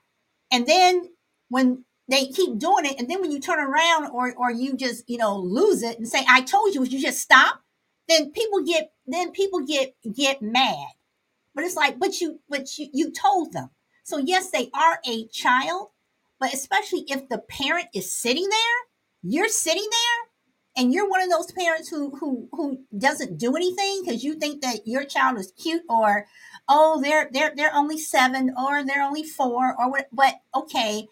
[0.55, 1.09] And then
[1.49, 5.03] when they keep doing it, and then when you turn around or or you just
[5.09, 7.59] you know lose it and say, "I told you," you just stop?
[8.07, 10.87] Then people get then people get get mad.
[11.53, 13.69] But it's like, but you but you you told them.
[14.05, 15.89] So yes, they are a child,
[16.39, 18.77] but especially if the parent is sitting there,
[19.23, 24.03] you're sitting there and you're one of those parents who who who doesn't do anything
[24.03, 26.27] because you think that your child is cute or
[26.67, 31.07] oh they're they're they're only seven or they're only four or what but okay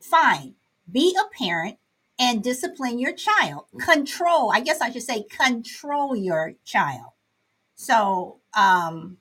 [0.00, 0.54] fine.
[0.90, 1.78] Be a parent
[2.18, 3.66] and discipline your child.
[3.80, 7.12] Control i guess i should say control your child.
[7.74, 9.18] So um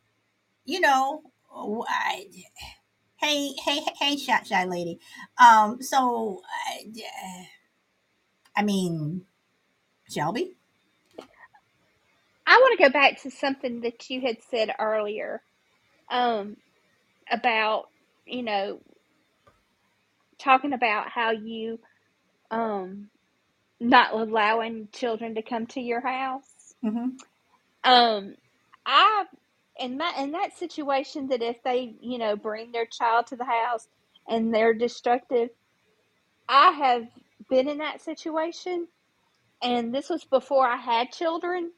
[0.66, 1.22] you know
[1.88, 2.28] I,
[3.18, 5.00] hey hey hey shy, shy lady.
[5.42, 7.48] Um so I,
[8.56, 9.26] I mean
[10.10, 10.56] shelby?
[12.48, 15.42] I want to go back to something that you had said earlier
[16.10, 16.58] um,
[17.32, 17.90] about,
[18.26, 18.80] you know,
[20.38, 21.80] talking about how you
[22.52, 23.10] um,
[23.80, 26.76] not allowing children to come to your house.
[26.84, 27.10] mm-hmm.
[27.84, 28.36] Um,
[28.86, 29.26] I
[29.80, 33.46] in that in that situation that if they you know bring their child to the
[33.46, 33.88] house
[34.28, 35.50] and they're destructive,
[36.48, 37.08] I have
[37.50, 38.88] been in that situation,
[39.62, 41.72] and this was before I had children,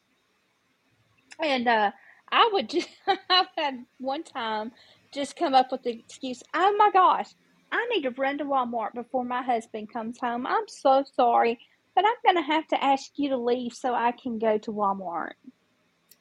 [1.43, 1.91] and uh,
[2.31, 2.89] I would just
[3.29, 4.71] I've had one time
[5.13, 7.29] just come up with the excuse, oh my gosh,
[7.71, 10.45] I need to run to Walmart before my husband comes home.
[10.45, 11.59] I'm so sorry,
[11.95, 14.71] but I'm going to have to ask you to leave so I can go to
[14.71, 15.33] Walmart.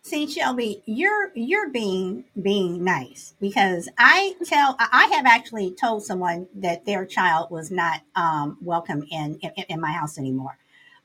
[0.03, 6.47] See, Shelby, you're you're being being nice because I tell I have actually told someone
[6.55, 10.59] that their child was not um, welcome in, in in my house anymore.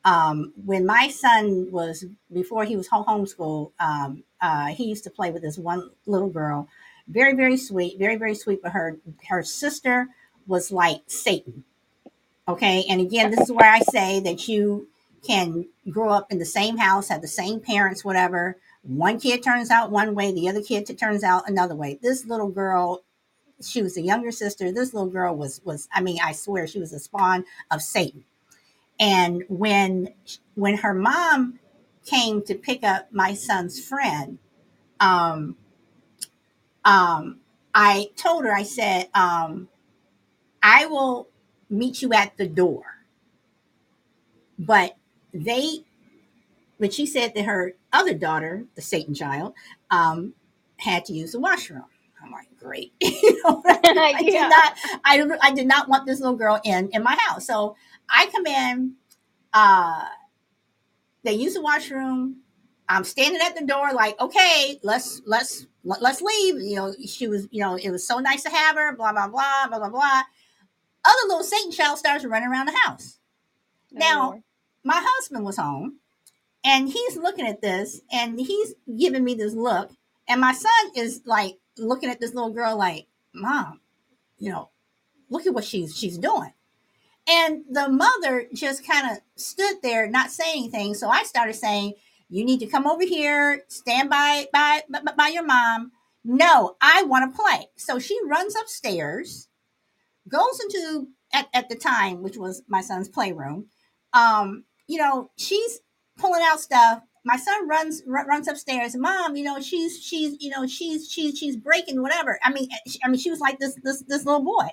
[0.04, 5.10] Um, when my son was before he was home homeschooled, um, uh, he used to
[5.12, 6.68] play with this one little girl,
[7.08, 8.62] very very sweet, very very sweet.
[8.64, 8.98] But her
[9.30, 10.08] her sister
[10.48, 11.64] was like Satan.
[12.48, 14.88] Okay, and again, this is where I say that you
[15.26, 19.70] can grow up in the same house, have the same parents, whatever one kid turns
[19.70, 22.00] out one way, the other kid turns out another way.
[22.02, 23.04] This little girl,
[23.64, 24.72] she was the younger sister.
[24.72, 28.26] This little girl was was I mean, I swear she was a spawn of Satan.
[29.02, 30.16] And when
[30.56, 31.60] when her mom
[32.06, 34.40] came to pick up my son's friend,
[35.00, 35.58] um,
[36.86, 37.40] um,
[37.74, 39.70] I told her, I said, um,
[40.64, 41.28] I will
[41.70, 42.84] meet you at the door.
[44.60, 44.96] But
[45.34, 45.86] they
[46.80, 49.54] but she said that her other daughter, the Satan child,
[49.92, 50.34] um,
[50.78, 51.86] had to use the washroom.
[52.24, 52.94] I'm like, great.
[53.02, 54.42] you know, I, yeah.
[54.42, 54.74] did not,
[55.06, 57.48] I, I did not want this little girl in in my house.
[57.48, 57.76] So
[58.12, 58.95] I come in.
[59.54, 60.06] Uh,
[61.24, 62.38] they use the washroom.
[62.89, 66.62] I'm standing at the door, like, okay, let's let's let's leave.
[66.62, 68.95] You know, she was, you know, it was so nice to have her.
[68.95, 70.21] Blah blah blah blah blah blah.
[71.04, 73.19] Other little Satan child starts running around the house.
[73.93, 74.43] Oh, now, Lord.
[74.84, 76.00] my husband was home
[76.63, 79.91] and he's looking at this and he's giving me this look.
[80.28, 83.80] And my son is like looking at this little girl like, Mom,
[84.38, 84.70] you know,
[85.30, 86.53] look at what she's she's doing.
[87.28, 90.93] And the mother just kind of stood there, not saying anything.
[90.95, 91.93] So I started saying,
[92.30, 94.82] "You need to come over here, stand by by
[95.17, 95.91] by your mom."
[96.24, 97.67] No, I want to play.
[97.76, 99.47] So she runs upstairs,
[100.28, 103.67] goes into at, at the time, which was my son's playroom.
[104.13, 105.80] Um, you know, she's
[106.17, 107.01] pulling out stuff.
[107.24, 108.95] My son runs r- runs upstairs.
[108.95, 112.39] Mom, you know she's she's you know she's she's she's breaking whatever.
[112.43, 112.67] I mean
[113.03, 114.69] I mean she was like this this this little boy.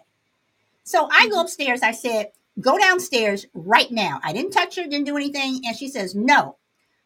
[0.84, 1.40] So I go mm-hmm.
[1.40, 1.82] upstairs.
[1.82, 5.88] I said, "Go downstairs right now." I didn't touch her, didn't do anything, and she
[5.88, 6.56] says, "No."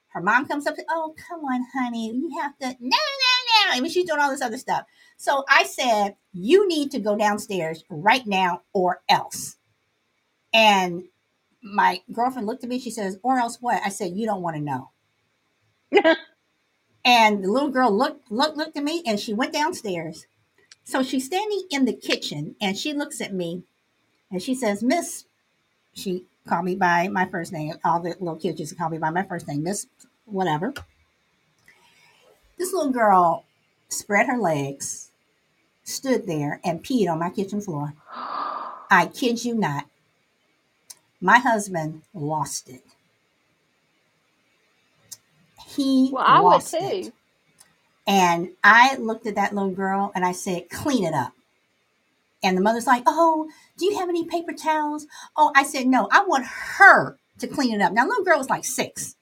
[0.08, 0.76] Her mom comes up.
[0.90, 2.12] Oh, come on, honey.
[2.12, 2.66] You have to.
[2.66, 3.72] No, no, no.
[3.72, 4.84] I mean, she's doing all this other stuff.
[5.16, 9.56] So I said, "You need to go downstairs right now, or else."
[10.52, 11.04] And
[11.62, 12.78] my girlfriend looked at me.
[12.78, 14.90] She says, "Or else what?" I said, "You don't want to know."
[17.04, 20.26] And the little girl looked looked looked at me and she went downstairs.
[20.84, 23.64] So she's standing in the kitchen and she looks at me
[24.30, 25.24] and she says, Miss,
[25.94, 27.74] she called me by my first name.
[27.84, 29.86] All the little kids used to call me by my first name, Miss
[30.24, 30.72] whatever.
[32.58, 33.44] This little girl
[33.88, 35.10] spread her legs,
[35.84, 37.94] stood there, and peed on my kitchen floor.
[38.14, 39.86] I kid you not.
[41.20, 42.82] My husband lost it.
[45.66, 47.04] He Well, I would lost it.
[47.04, 47.12] too.
[48.06, 51.32] And I looked at that little girl and I said, clean it up.
[52.42, 55.06] And the mother's like, oh, do you have any paper towels?
[55.36, 57.92] Oh, I said, no, I want her to clean it up.
[57.92, 59.16] Now, little girl was like six.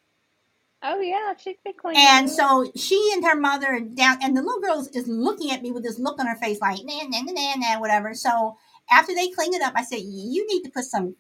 [0.83, 1.95] Oh yeah, she'd be clean.
[1.99, 5.63] And so she and her mother are down, and the little girl is looking at
[5.63, 8.15] me with this look on her face, like, nah, nah, nah, nah, nah, whatever.
[8.15, 8.57] So
[8.91, 11.17] after they cleaned it up, I said, you need to put some,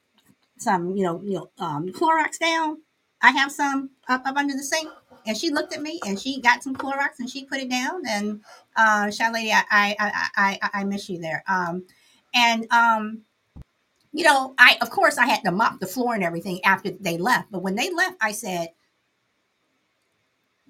[0.56, 2.78] some, you know, you know, um, Clorox down.
[3.20, 4.88] I have some up, up under the sink.
[5.26, 8.02] And she looked at me and she got some Clorox and she put it down.
[8.08, 8.40] And
[8.76, 11.44] uh, Shy Lady, I, I, I, I, I miss you there.
[11.48, 11.84] Um,
[12.34, 13.22] and um,
[14.12, 17.18] you know, I of course I had to mop the floor and everything after they
[17.18, 17.50] left.
[17.50, 18.68] But when they left, I said,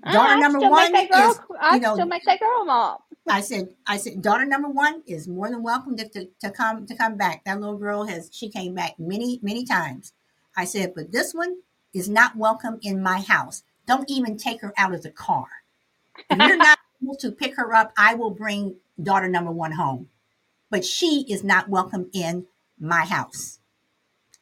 [0.04, 1.30] Ah, daughter I'd number one girl.
[1.30, 3.04] is, I'd you know, still make that girl mop.
[3.28, 6.86] I said, I said, daughter number one is more than welcome to, to, to come
[6.86, 7.44] to come back.
[7.44, 10.12] That little girl has she came back many many times.
[10.56, 11.58] I said, but this one
[11.94, 13.62] is not welcome in my house.
[13.90, 15.48] Don't even take her out of the car.
[16.30, 20.08] If you're not able to pick her up, I will bring daughter number one home.
[20.70, 22.46] But she is not welcome in
[22.78, 23.58] my house.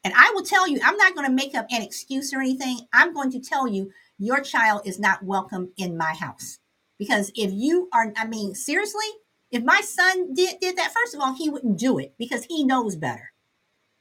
[0.05, 2.81] And I will tell you, I'm not going to make up an excuse or anything.
[2.93, 6.59] I'm going to tell you, your child is not welcome in my house.
[6.99, 9.09] Because if you are, I mean, seriously,
[9.51, 12.65] if my son did, did that, first of all, he wouldn't do it because he
[12.65, 13.33] knows better.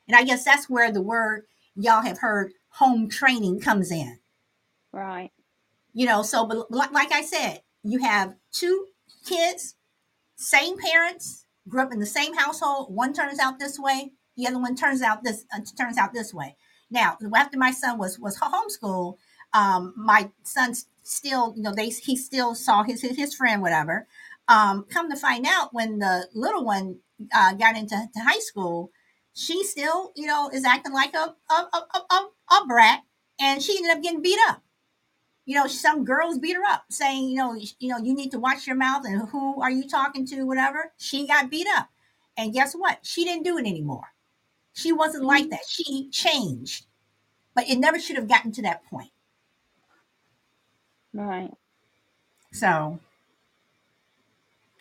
[0.10, 1.46] And I guess that's where the word
[1.78, 4.20] y'all have heard home training comes in.
[4.92, 5.32] Right.
[5.98, 8.86] You know, so, but like I said, you have two
[9.26, 9.74] kids,
[10.36, 12.94] same parents, grew up in the same household.
[12.94, 16.32] One turns out this way, the other one turns out this uh, turns out this
[16.36, 16.56] way.
[16.92, 19.18] Now, after my son was was homeschooled,
[19.56, 24.08] um, my son still, you know, they he still saw his his, his friend, whatever.
[24.48, 27.00] Um, come to find out, when the little one
[27.36, 28.92] uh, got into to high school,
[29.34, 33.00] she still, you know, is acting like a, a, a, a a brat,
[33.40, 34.62] and she ended up getting beat up
[35.48, 38.40] you know, some girls beat her up, saying, you know, you know, you need to
[38.40, 40.92] watch your mouth and who are you talking to, whatever.
[40.98, 41.88] She got beat up,
[42.36, 43.00] and guess what?
[43.02, 44.14] She didn't do it anymore.
[44.74, 45.52] She wasn't like mm-hmm.
[45.52, 45.66] that.
[45.66, 46.86] She changed,
[47.56, 49.12] but it never should have gotten to that point.
[51.14, 51.54] Right.
[52.52, 53.00] So,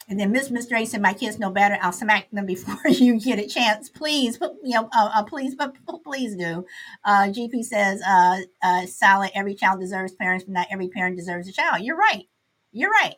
[0.09, 0.80] and then Miss Mr.
[0.80, 1.78] A said, "My kids know better.
[1.82, 3.88] I'll smack them before you get a chance.
[3.88, 6.64] Please, you know, uh, uh, please, but please do."
[7.04, 9.30] Uh, GP says, uh, uh, "Solid.
[9.34, 12.24] Every child deserves parents, but not every parent deserves a child." You're right.
[12.72, 13.16] You're right.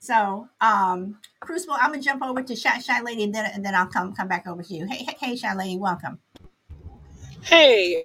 [0.00, 3.74] So, um, Crucible, I'm gonna jump over to Shy, Shy Lady, and then and then
[3.74, 4.86] I'll come come back over to you.
[4.86, 6.20] Hey, hey, hey Shy Lady, welcome.
[7.42, 8.04] Hey,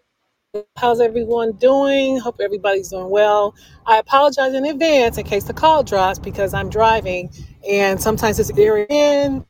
[0.77, 2.19] how's everyone doing?
[2.19, 3.55] Hope everybody's doing well.
[3.85, 7.31] I apologize in advance in case the call drops because I'm driving
[7.67, 9.45] and sometimes it's area in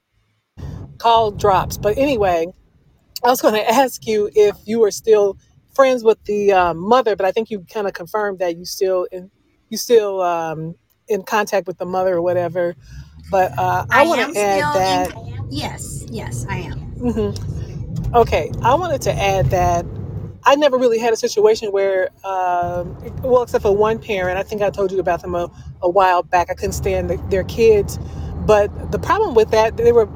[0.97, 1.78] call drops.
[1.78, 2.47] But anyway,
[3.24, 5.38] I was going to ask you if you were still
[5.76, 9.07] friends with the um, mother, but I think you kind of confirmed that you still
[9.12, 9.32] in,
[9.70, 10.76] you still um,
[11.07, 12.76] in contact with the mother or whatever.
[13.32, 15.14] But uh, I, I want to add still that.
[15.16, 15.47] in.
[15.49, 16.97] Yes, yes, I am.
[16.99, 17.38] mhm.
[18.14, 19.86] Okay, I wanted to add that
[20.45, 24.37] I never really had a situation where, um, well, except for one parent.
[24.39, 26.49] I think I told you about them a, a while back.
[26.49, 27.99] I couldn't stand the, their kids,
[28.45, 30.09] but the problem with that, they were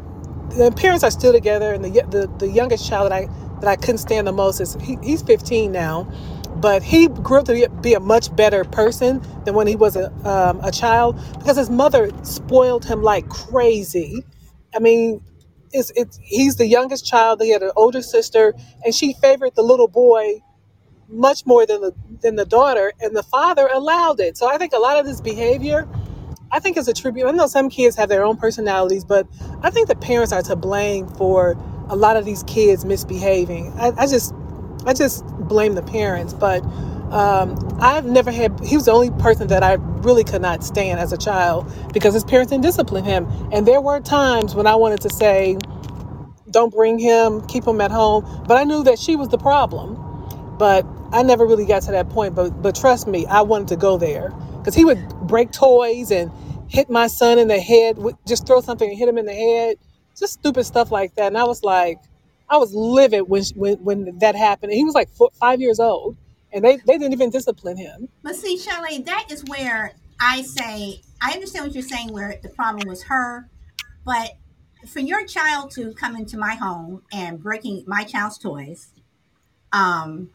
[0.49, 3.27] the parents are still together, and the the, the youngest child that I
[3.61, 6.11] that I couldn't stand the most is he, he's 15 now,
[6.57, 10.11] but he grew up to be, a much better person than when he was a
[10.27, 14.23] um, a child because his mother spoiled him like crazy.
[14.75, 15.21] I mean,
[15.73, 17.41] it's it's he's the youngest child.
[17.41, 18.55] He had an older sister,
[18.85, 20.41] and she favored the little boy
[21.09, 24.37] much more than the than the daughter, and the father allowed it.
[24.37, 25.87] So I think a lot of this behavior,
[26.51, 27.27] I think is a tribute.
[27.27, 29.27] I know some kids have their own personalities, but
[29.63, 31.57] I think the parents are to blame for
[31.89, 33.73] a lot of these kids misbehaving.
[33.77, 34.33] I, I just
[34.85, 36.63] I just blame the parents, but.
[37.13, 38.59] Um, I've never had.
[38.61, 42.13] He was the only person that I really could not stand as a child because
[42.13, 43.27] his parents didn't discipline him.
[43.53, 45.57] And there were times when I wanted to say,
[46.51, 48.25] don't bring him, keep him at home.
[48.47, 49.95] But I knew that she was the problem.
[50.57, 52.35] But I never really got to that point.
[52.35, 56.31] But but trust me, I wanted to go there because he would break toys and
[56.69, 57.97] hit my son in the head.
[58.27, 59.77] Just throw something and hit him in the head.
[60.17, 61.27] Just stupid stuff like that.
[61.27, 61.99] And I was like,
[62.49, 64.71] I was livid when when when that happened.
[64.71, 66.17] And he was like four, five years old,
[66.53, 68.09] and they they didn't even discipline him.
[68.21, 72.49] But see, Shelley, that is where I say I understand what you're saying, where the
[72.49, 73.49] problem was her,
[74.05, 74.31] but
[74.87, 78.89] for your child to come into my home and breaking my child's toys,
[79.71, 80.29] um,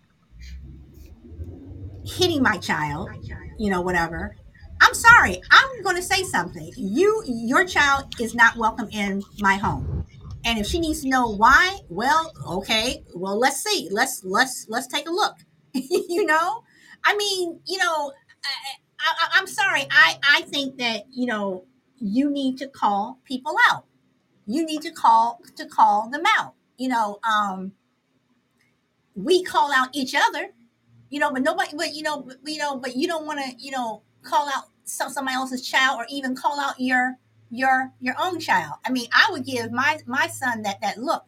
[2.06, 3.10] hitting my child,
[3.58, 4.34] you know, whatever.
[4.80, 5.40] I'm sorry.
[5.50, 6.72] I'm going to say something.
[6.76, 10.06] You, your child is not welcome in my home.
[10.44, 13.88] And if she needs to know why, well, okay, well, let's see.
[13.90, 15.34] Let's let's let's take a look.
[16.08, 16.64] you know,
[17.04, 18.12] I mean, you know,
[19.00, 19.86] I, I'm sorry.
[19.90, 21.64] I I think that you know
[21.98, 23.84] you need to call people out.
[24.46, 26.54] You need to call to call them out.
[26.76, 27.72] You know, um,
[29.14, 30.50] we call out each other.
[31.10, 31.76] You know, but nobody.
[31.76, 33.52] But you know, but, you know, but you don't want to.
[33.58, 37.16] You know, call out some somebody else's child or even call out your
[37.50, 38.74] your your own child.
[38.84, 41.24] I mean, I would give my my son that that look.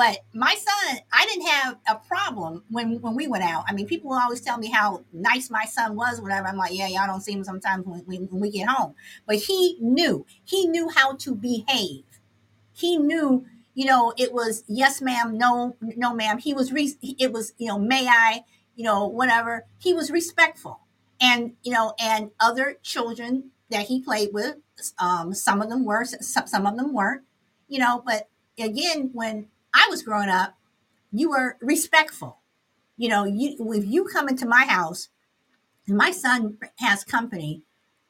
[0.00, 3.64] But my son, I didn't have a problem when when we went out.
[3.68, 6.48] I mean, people always tell me how nice my son was, whatever.
[6.48, 8.94] I'm like, yeah, y'all don't see him sometimes when, when, when we get home.
[9.26, 12.04] But he knew, he knew how to behave.
[12.72, 13.44] He knew,
[13.74, 16.38] you know, it was yes, ma'am, no, no, ma'am.
[16.38, 18.44] He was, re- it was, you know, may I,
[18.76, 19.66] you know, whatever.
[19.80, 20.80] He was respectful,
[21.20, 24.56] and you know, and other children that he played with,
[24.98, 27.24] um, some of them were, some, some of them weren't,
[27.68, 28.02] you know.
[28.02, 30.54] But again, when I was growing up,
[31.12, 32.38] you were respectful.
[32.96, 35.08] You know, you if you come into my house
[35.86, 37.62] and my son has company,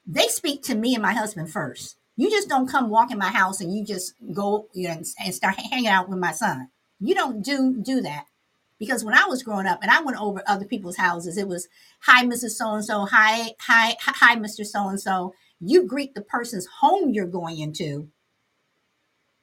[0.06, 1.96] they speak to me and my husband first.
[2.16, 5.06] You just don't come walk in my house and you just go you know, and,
[5.24, 6.68] and start hanging out with my son.
[6.98, 8.26] You don't do do that
[8.78, 11.68] because when I was growing up and I went over other people's houses, it was
[12.00, 12.50] hi, Mrs.
[12.50, 14.66] So and So, hi, hi, hi, Mr.
[14.66, 15.34] So and So.
[15.60, 18.08] You greet the person's home you're going into,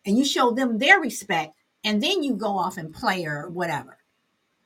[0.04, 1.56] and you show them their respect,
[1.88, 3.98] and then you go off and play or whatever.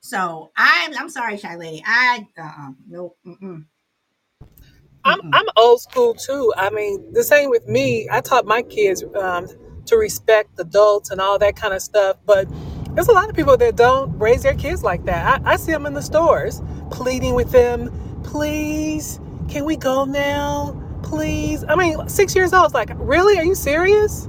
[0.00, 1.82] So I'm I'm sorry, shy lady.
[1.86, 3.14] I uh no.
[3.24, 3.64] Mm-mm,
[5.04, 5.20] I'm.
[5.32, 6.52] I'm old school too.
[6.56, 8.08] I mean, the same with me.
[8.10, 9.46] I taught my kids um,
[9.86, 12.16] to respect adults and all that kind of stuff.
[12.26, 12.48] But
[12.94, 15.42] there's a lot of people that don't raise their kids like that.
[15.46, 16.60] I, I see them in the stores
[16.90, 17.90] pleading with them,
[18.22, 19.18] please,
[19.48, 20.78] can we go now?
[21.02, 21.64] Please.
[21.68, 22.66] I mean, six years old.
[22.66, 23.38] It's like, really?
[23.38, 24.28] Are you serious?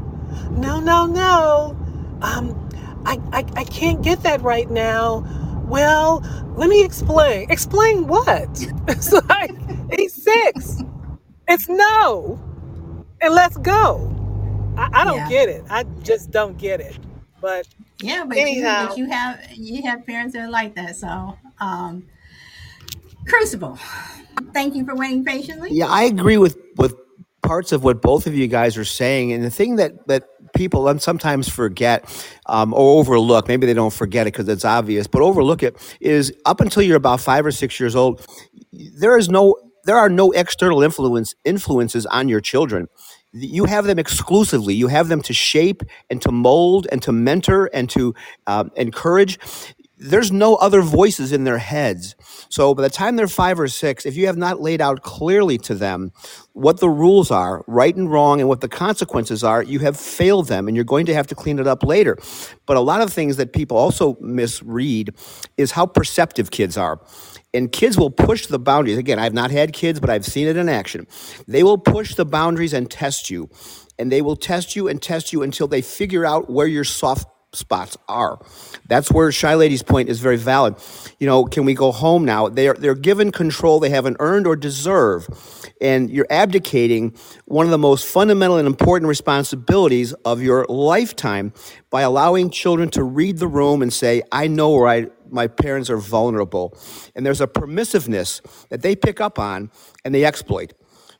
[0.51, 1.77] No, no, no.
[2.21, 2.62] Um,
[3.05, 5.25] I, I, I can't get that right now.
[5.67, 6.21] Well,
[6.57, 7.51] let me explain.
[7.51, 8.49] Explain what?
[8.89, 9.53] It's like,
[9.97, 10.83] he's six.
[11.47, 12.41] It's no.
[13.21, 14.13] And let's go.
[14.77, 15.65] I, I don't Yeah, get it.
[15.69, 16.97] I just don't get it.
[17.41, 17.67] But
[18.01, 20.95] yeah, but you but anyhow, you have you have parents that are like that.
[20.97, 22.07] So um,
[23.27, 23.79] crucible.
[24.53, 25.71] Thank you for waiting patiently.
[25.71, 26.95] Yeah, I agree with with
[27.43, 30.23] parts of what both of you guys are saying, and the thing that that
[30.55, 32.05] people sometimes forget
[32.45, 36.33] um, or overlook, maybe they don't forget it because it's obvious, but overlook it is
[36.45, 38.25] up until you're about five or six years old,
[38.71, 42.87] there is no there are no external influence influences on your children.
[43.33, 44.75] You have them exclusively.
[44.75, 48.13] You have them to shape and to mold and to mentor and to
[48.47, 49.39] um, encourage
[50.03, 52.15] there's no other voices in their heads.
[52.49, 55.57] So by the time they're five or six, if you have not laid out clearly
[55.59, 56.11] to them
[56.51, 60.47] what the rules are, right and wrong, and what the consequences are, you have failed
[60.47, 62.17] them and you're going to have to clean it up later.
[62.65, 65.15] But a lot of things that people also misread
[65.55, 66.99] is how perceptive kids are.
[67.53, 68.97] And kids will push the boundaries.
[68.97, 71.07] Again, I've not had kids, but I've seen it in action.
[71.47, 73.49] They will push the boundaries and test you.
[73.97, 77.27] And they will test you and test you until they figure out where your soft
[77.53, 78.39] spots are.
[78.87, 80.75] That's where Shy Lady's point is very valid.
[81.19, 82.49] You know, can we go home now?
[82.49, 85.27] They're they're given control they haven't earned or deserve,
[85.79, 91.53] and you're abdicating one of the most fundamental and important responsibilities of your lifetime
[91.89, 95.89] by allowing children to read the room and say, "I know where I." My parents
[95.89, 96.77] are vulnerable.
[97.15, 98.39] And there's a permissiveness
[98.69, 99.71] that they pick up on
[100.05, 100.73] and they exploit.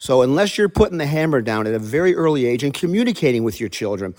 [0.04, 3.62] So, unless you're putting the hammer down at a very early age and communicating with
[3.62, 4.16] your children,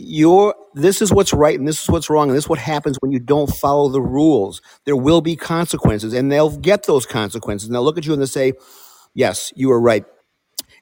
[0.00, 2.96] you're this is what's right and this is what's wrong and this is what happens
[3.00, 4.62] when you don't follow the rules.
[4.84, 7.68] There will be consequences and they'll get those consequences.
[7.68, 8.52] And they'll look at you and they'll say
[9.14, 10.04] yes you were right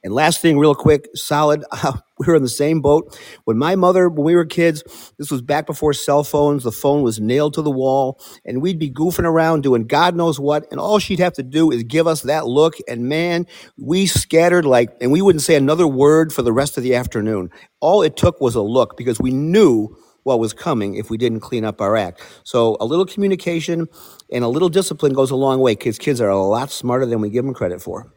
[0.06, 1.64] and last thing, real quick, solid.
[1.86, 3.18] Uh, we were in the same boat.
[3.44, 4.82] When my mother, when we were kids,
[5.18, 6.64] this was back before cell phones.
[6.64, 10.40] The phone was nailed to the wall, and we'd be goofing around doing God knows
[10.40, 10.66] what.
[10.70, 12.76] And all she'd have to do is give us that look.
[12.88, 13.46] And man,
[13.76, 17.50] we scattered like, and we wouldn't say another word for the rest of the afternoon.
[17.80, 21.40] All it took was a look because we knew what was coming if we didn't
[21.40, 22.22] clean up our act.
[22.44, 23.88] So a little communication
[24.32, 27.20] and a little discipline goes a long way because kids are a lot smarter than
[27.20, 28.10] we give them credit for.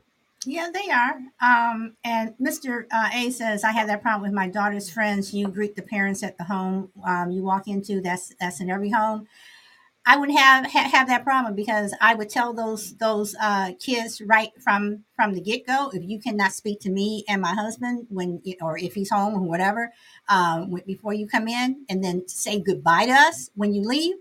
[0.46, 1.20] Yeah, they are.
[1.42, 2.86] Um, and Mr.
[2.92, 5.34] Uh, A says, I have that problem with my daughter's friends.
[5.34, 8.02] You greet the parents at the home um, you walk into.
[8.02, 9.28] That's that's in every home.
[10.06, 14.22] I wouldn't have ha- have that problem because I would tell those those uh, kids
[14.22, 15.92] right from from the get go.
[15.94, 19.42] If you cannot speak to me and my husband when or if he's home or
[19.42, 19.94] whatever
[20.30, 24.16] um, before you come in, and then say goodbye to us when you leave,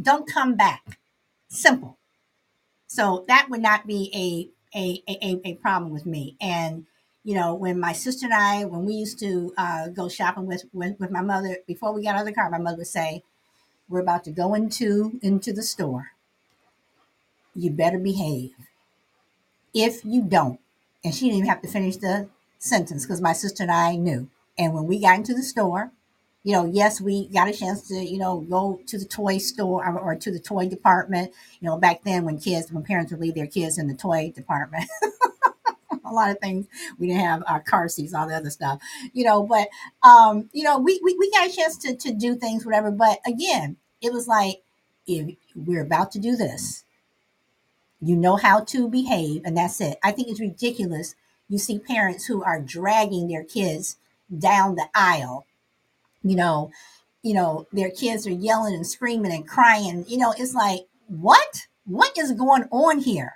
[0.00, 0.98] don't come back.
[1.48, 1.98] Simple.
[2.88, 6.36] So that would not be a a a, a problem with me.
[6.40, 6.86] And
[7.24, 10.64] you know, when my sister and I, when we used to uh, go shopping with,
[10.72, 13.22] with with my mother before we got out of the car, my mother would say
[13.88, 16.12] we're about to go into into the store.
[17.54, 18.52] You better behave.
[19.74, 20.60] If you don't,
[21.04, 24.28] and she didn't even have to finish the sentence because my sister and I knew.
[24.58, 25.92] And when we got into the store,
[26.44, 29.86] you know, yes, we got a chance to, you know, go to the toy store
[29.86, 31.32] or, or to the toy department.
[31.60, 34.32] You know, back then when kids, when parents would leave their kids in the toy
[34.34, 34.84] department.
[36.04, 36.66] a lot of things
[36.98, 38.80] we didn't have our car seats, all the other stuff,
[39.12, 39.42] you know.
[39.42, 39.68] But
[40.02, 42.90] um, you know, we, we we got a chance to to do things, whatever.
[42.90, 44.62] But again, it was like
[45.06, 46.84] if we're about to do this,
[48.00, 49.98] you know how to behave, and that's it.
[50.02, 51.14] I think it's ridiculous.
[51.48, 53.96] You see parents who are dragging their kids
[54.36, 55.46] down the aisle,
[56.22, 56.70] you know,
[57.22, 60.04] you know, their kids are yelling and screaming and crying.
[60.08, 61.66] You know, it's like, what?
[61.84, 63.34] What is going on here?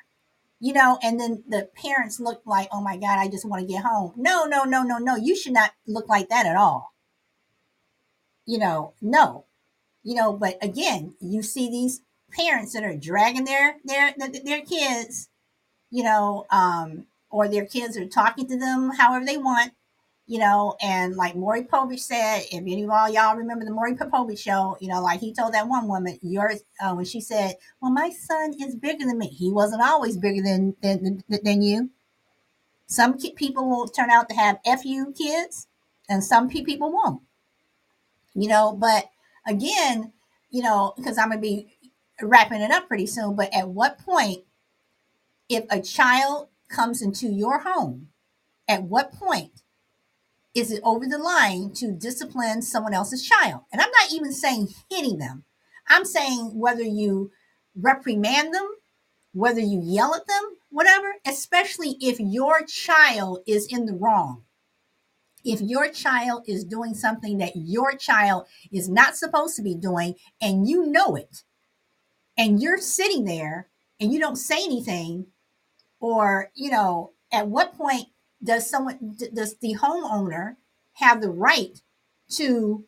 [0.61, 3.73] You know, and then the parents look like, oh my God, I just want to
[3.73, 4.13] get home.
[4.17, 5.17] No, no, no, no, no.
[5.17, 6.93] You should not look like that at all.
[8.47, 9.47] You know, no
[10.07, 12.01] you know but again you see these
[12.33, 14.15] parents that are dragging their their
[14.45, 15.29] their kids
[15.91, 19.73] you know um or their kids are talking to them however they want
[20.27, 23.95] you know and like Maury Povich said if any of all y'all remember the Maury
[23.95, 27.55] Povich show you know like he told that one woman yours uh, when she said
[27.81, 29.29] well my son is bigger than me.
[29.29, 31.91] He wasn't always bigger than than, than you.
[32.87, 35.69] Some people will turn out to have fu kids
[36.09, 37.23] and some people won't.
[38.35, 39.11] You know but
[39.47, 40.13] again,
[40.51, 41.69] you know, because I'm going to be
[42.21, 44.45] wrapping it up pretty soon, but at what point,
[45.49, 48.09] if a child comes into your home,
[48.69, 49.53] at what point
[50.57, 53.61] is it over the line to discipline someone else's child?
[53.73, 55.45] And I'm not even saying hitting them.
[55.89, 57.31] I'm saying whether you
[57.81, 58.67] reprimand them,
[59.33, 64.43] whether you yell at them, whatever, especially if your child is in the wrong
[65.47, 70.15] if your child is doing something that your child is not supposed to be doing
[70.41, 71.45] and you know it,
[72.37, 73.69] and you're sitting there
[74.01, 75.27] and you don't say anything,
[76.01, 78.07] or, you know, at what point
[78.43, 80.57] does someone, does the homeowner
[80.95, 81.81] have the right
[82.31, 82.85] to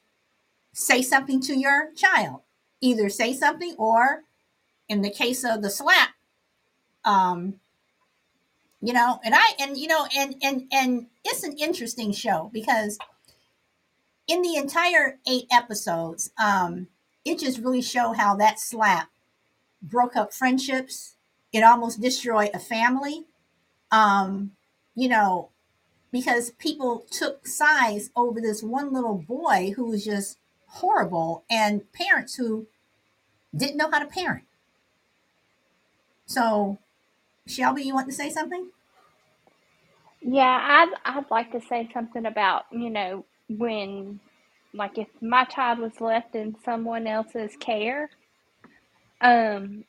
[0.72, 2.42] say something to your child?
[2.80, 4.22] Either say something or,
[4.88, 6.10] in the case of the slap,
[7.04, 7.60] um,
[8.80, 12.98] you know and i and you know and and and it's an interesting show because
[14.26, 16.86] in the entire eight episodes um
[17.24, 19.08] it just really showed how that slap
[19.82, 21.16] broke up friendships
[21.52, 23.24] it almost destroyed a family
[23.90, 24.52] um
[24.98, 25.50] you know
[26.12, 30.38] because people took sides over this one little boy who was just
[30.68, 32.66] horrible and parents who
[33.56, 34.44] didn't know how to parent
[36.26, 36.78] so
[37.48, 38.70] Shelby, you want to say something?
[40.22, 44.20] Yeah, I'd I'd like to say something about, you know, when
[44.74, 48.10] like if my child was left in someone else's care.
[49.20, 49.84] Um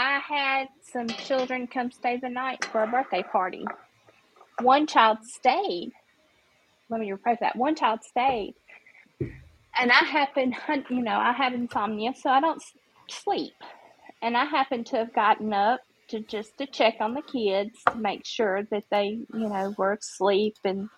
[0.00, 3.64] I had some children come stay the night for a birthday party.
[4.62, 5.90] One child stayed.
[6.88, 7.56] Let me rephrase that.
[7.56, 8.54] One child stayed.
[9.20, 10.54] And I happened,
[10.88, 12.62] you know, I have insomnia, so I don't
[13.10, 13.54] sleep.
[14.22, 15.80] And I happened to have gotten up
[16.10, 19.94] to just to check on the kids to make sure that they, you know, were
[19.94, 20.88] asleep and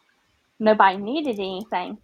[0.58, 1.96] nobody needed anything.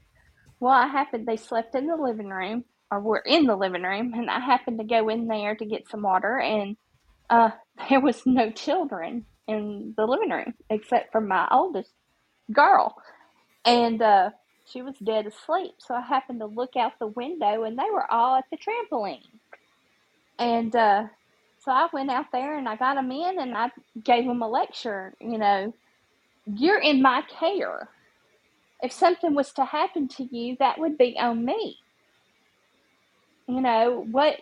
[0.61, 4.15] Well, I happened they slept in the living room or were in the living room
[4.15, 6.79] and I happened to go in there to get some water and
[7.31, 7.51] uh,
[7.89, 11.91] there was no children in the living room except for my oldest
[12.53, 12.97] girl.
[13.65, 14.31] And uh,
[14.67, 15.75] she was dead asleep.
[15.79, 19.23] So I happened to look out the window and they were all at the trampoline.
[20.39, 21.05] And uh,
[21.65, 23.71] so I went out there and I got them in and I
[24.03, 25.15] gave them a lecture.
[25.21, 25.75] You know,
[26.47, 27.89] you're in my care.
[28.83, 31.79] If something was to happen to you, that would be on me.
[33.49, 34.37] You know, what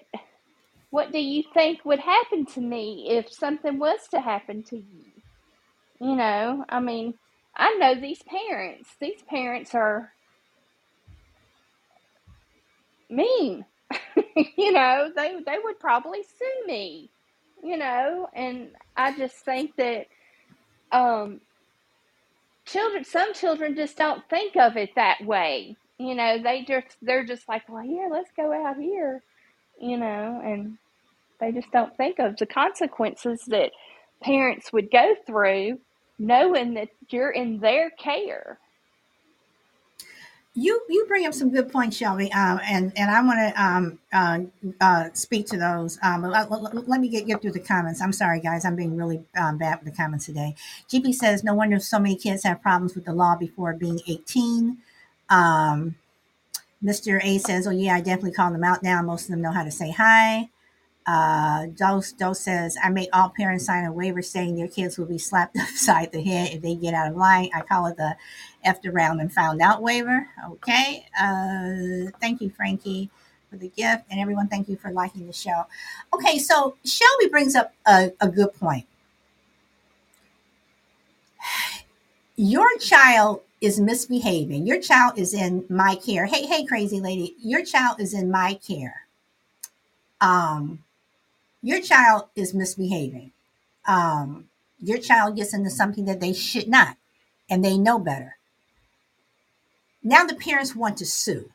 [0.94, 5.04] what do you think would happen to me if something was to happen to you?
[6.00, 7.14] You know, I mean,
[7.56, 8.90] I know these parents.
[9.00, 10.12] These parents are
[13.10, 13.64] mean.
[14.56, 17.10] you know, they they would probably sue me
[17.64, 20.06] you know, and I just think that
[20.92, 21.40] um,
[22.66, 25.76] children, some children just don't think of it that way.
[25.98, 29.22] You know, they just they're just like, well, here, let's go out here,
[29.80, 30.76] you know, and
[31.44, 33.70] they just don't think of the consequences that
[34.22, 35.78] parents would go through
[36.18, 38.58] knowing that you're in their care.
[40.56, 43.98] You you bring up some good points, Shelby, um, and and I want to um,
[44.12, 44.38] uh,
[44.80, 45.98] uh, speak to those.
[46.00, 48.00] Um, let, let, me get get through the comments.
[48.00, 50.54] I'm sorry, guys, I'm being really um, bad with the comments today.
[50.88, 54.78] GP says, "No wonder so many kids have problems with the law before being 18."
[55.28, 55.96] Um,
[56.84, 57.18] Mr.
[57.24, 59.02] A says, "Oh yeah, I definitely call them out now.
[59.02, 60.50] Most of them know how to say hi."
[61.06, 65.18] Uh, Dose says, I make all parents sign a waiver saying their kids will be
[65.18, 67.50] slapped upside the head if they get out of line.
[67.54, 68.16] I call it the
[68.64, 70.26] after round and found out waiver.
[70.50, 71.06] Okay.
[71.20, 73.10] Uh, thank you, Frankie,
[73.50, 74.04] for the gift.
[74.10, 75.64] And everyone, thank you for liking the show.
[76.14, 76.38] Okay.
[76.38, 78.86] So Shelby brings up a, a good point.
[82.36, 84.66] Your child is misbehaving.
[84.66, 86.26] Your child is in my care.
[86.26, 89.06] Hey, hey, crazy lady, your child is in my care.
[90.20, 90.83] Um,
[91.64, 93.32] your child is misbehaving.
[93.88, 96.98] Um, your child gets into something that they should not,
[97.48, 98.36] and they know better.
[100.02, 101.50] Now the parents want to sue.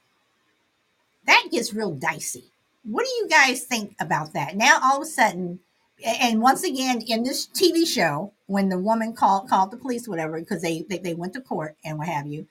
[1.27, 2.45] That gets real dicey.
[2.83, 4.57] What do you guys think about that?
[4.57, 5.59] Now all of a sudden,
[6.03, 10.39] and once again in this TV show, when the woman called called the police, whatever,
[10.39, 12.47] because they, they they went to court and what have you.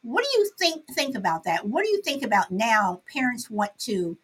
[0.00, 1.68] What do you think think about that?
[1.68, 3.02] What do you think about now?
[3.12, 4.16] Parents want to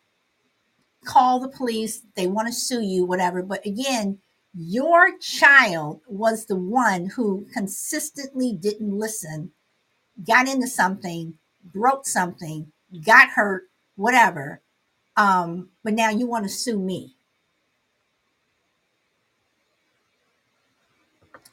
[1.05, 3.43] call the police, they want to sue you, whatever.
[3.43, 4.19] But again,
[4.55, 9.53] your child was the one who consistently didn't listen,
[10.27, 11.35] got into something,
[11.65, 12.73] broke something,
[13.05, 13.65] got hurt,
[13.97, 14.61] whatever.
[15.17, 17.15] Um, but now you want to sue me.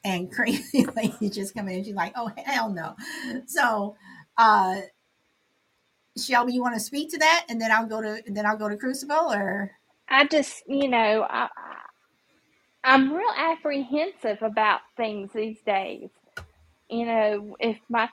[0.04, 2.96] And crazy lady just coming in, she's like, oh hell no.
[3.48, 3.96] So
[4.38, 4.82] uh
[6.18, 8.70] Shelby, you want to speak to that, and then I'll go to then I'll go
[8.70, 9.72] to Crucible, or
[10.10, 11.50] I just, you know, I,
[12.84, 16.10] I'm real apprehensive about things these days.
[16.90, 18.10] You know, if my,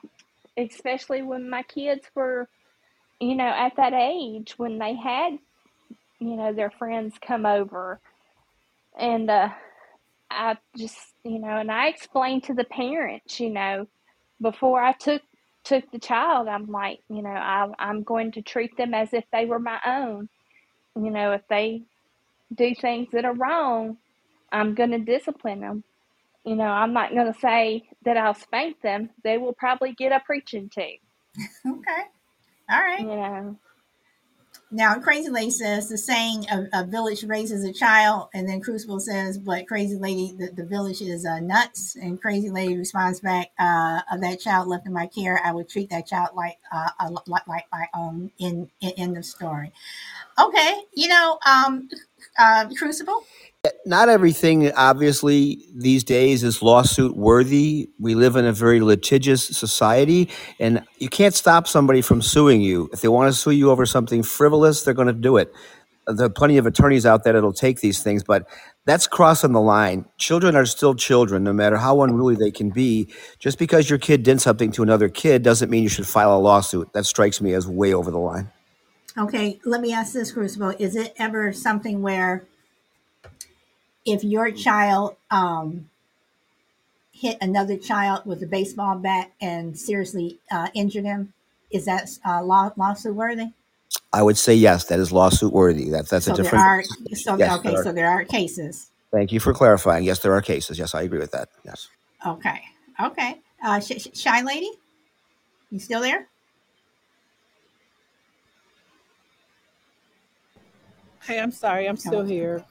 [0.57, 2.49] especially when my kids were,
[3.19, 5.37] you know, at that age when they had,
[6.19, 7.99] you know, their friends come over,
[8.99, 9.49] and uh,
[10.31, 13.87] I just, you know, and I explained to the parents, you know,
[14.41, 15.21] before I took
[15.63, 19.23] took the child, I'm like, you know, I, I'm going to treat them as if
[19.31, 20.29] they were my own.
[20.95, 21.83] You know, if they
[22.53, 23.97] do things that are wrong,
[24.51, 25.83] I'm going to discipline them.
[26.45, 29.09] You know, I'm not going to say that I'll spank them.
[29.23, 30.81] They will probably get a preaching to.
[31.65, 32.03] Okay.
[32.69, 32.99] All right.
[32.99, 33.59] You know,
[34.73, 38.99] Now, Crazy Lady says the saying a, a village raises a child, and then Crucible
[38.99, 41.95] says, but Crazy Lady, the, the village is uh, nuts.
[41.95, 45.69] And Crazy Lady responds back, uh, of that child left in my care, I would
[45.69, 46.89] treat that child like uh,
[47.27, 49.71] like, like my own in, in, in the story.
[50.39, 50.81] Okay.
[50.95, 51.89] You know, um,
[52.37, 53.23] uh, Crucible?
[53.85, 57.89] Not everything, obviously, these days is lawsuit worthy.
[57.97, 62.89] We live in a very litigious society, and you can't stop somebody from suing you.
[62.91, 65.53] If they want to sue you over something frivolous, they're going to do it.
[66.07, 68.49] There are plenty of attorneys out there that'll take these things, but
[68.85, 70.03] that's crossing the line.
[70.17, 73.07] Children are still children, no matter how unruly they can be.
[73.39, 76.39] Just because your kid did something to another kid doesn't mean you should file a
[76.39, 76.91] lawsuit.
[76.91, 78.51] That strikes me as way over the line.
[79.17, 79.59] Okay.
[79.65, 80.73] Let me ask this, Crucible.
[80.79, 82.45] Is it ever something where
[84.05, 85.89] if your child um,
[87.11, 91.33] hit another child with a baseball bat and seriously uh, injured him,
[91.71, 93.47] is that uh, law, lawsuit worthy?
[94.11, 95.89] I would say yes, that is lawsuit worthy.
[95.89, 96.65] That's that's a So there different.
[96.65, 96.83] are,
[97.15, 97.83] so Yes, okay, there are.
[97.83, 98.89] so there are cases.
[99.11, 100.03] Thank you for clarifying.
[100.03, 100.79] Yes, there are cases.
[100.79, 101.49] Yes, I agree with that.
[101.65, 101.87] Yes.
[102.25, 102.61] Okay,
[103.01, 103.41] okay.
[103.63, 104.69] Uh, sh- sh- shy lady,
[105.71, 106.27] you still there?
[111.25, 112.65] Hey, I'm sorry, I'm still here.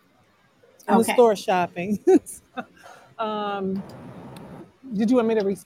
[0.88, 1.04] The Okay.
[1.04, 1.98] store shopping.
[3.18, 3.82] um,
[4.94, 5.56] did you want me to re-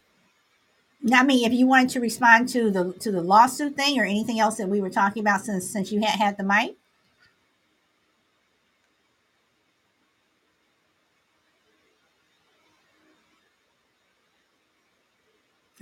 [1.02, 4.04] Now, I mean, if you wanted to respond to the to the lawsuit thing or
[4.04, 6.76] anything else that we were talking about since since you had had the mic.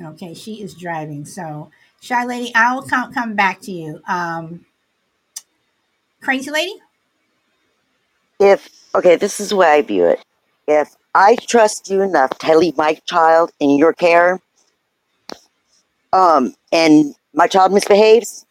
[0.01, 1.25] Okay, she is driving.
[1.27, 4.03] So, shy lady, I will come come back to you.
[4.09, 4.67] Um,
[6.23, 6.75] crazy lady.
[8.45, 10.23] If okay, this is the way I view it.
[10.69, 14.41] If I trust you enough to leave my child in your care,
[16.13, 18.45] um, and my child misbehaves,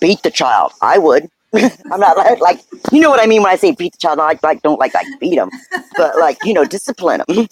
[0.00, 0.72] beat the child.
[0.80, 1.28] I would.
[1.54, 2.60] I'm not like, like
[2.92, 4.20] you know what I mean when I say beat the child.
[4.20, 5.50] I like, don't like like beat them,
[5.96, 7.46] but like you know discipline them.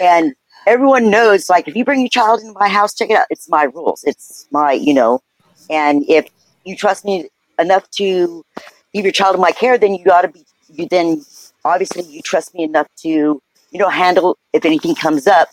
[0.00, 0.34] and
[0.66, 3.26] everyone knows like if you bring your child into my house, check it out.
[3.30, 4.02] It's my rules.
[4.04, 5.20] It's my you know,
[5.68, 6.26] and if
[6.64, 8.44] you trust me enough to
[8.94, 11.24] leave your child in my care, then you got to be, you then
[11.64, 15.48] obviously you trust me enough to, you know, handle if anything comes up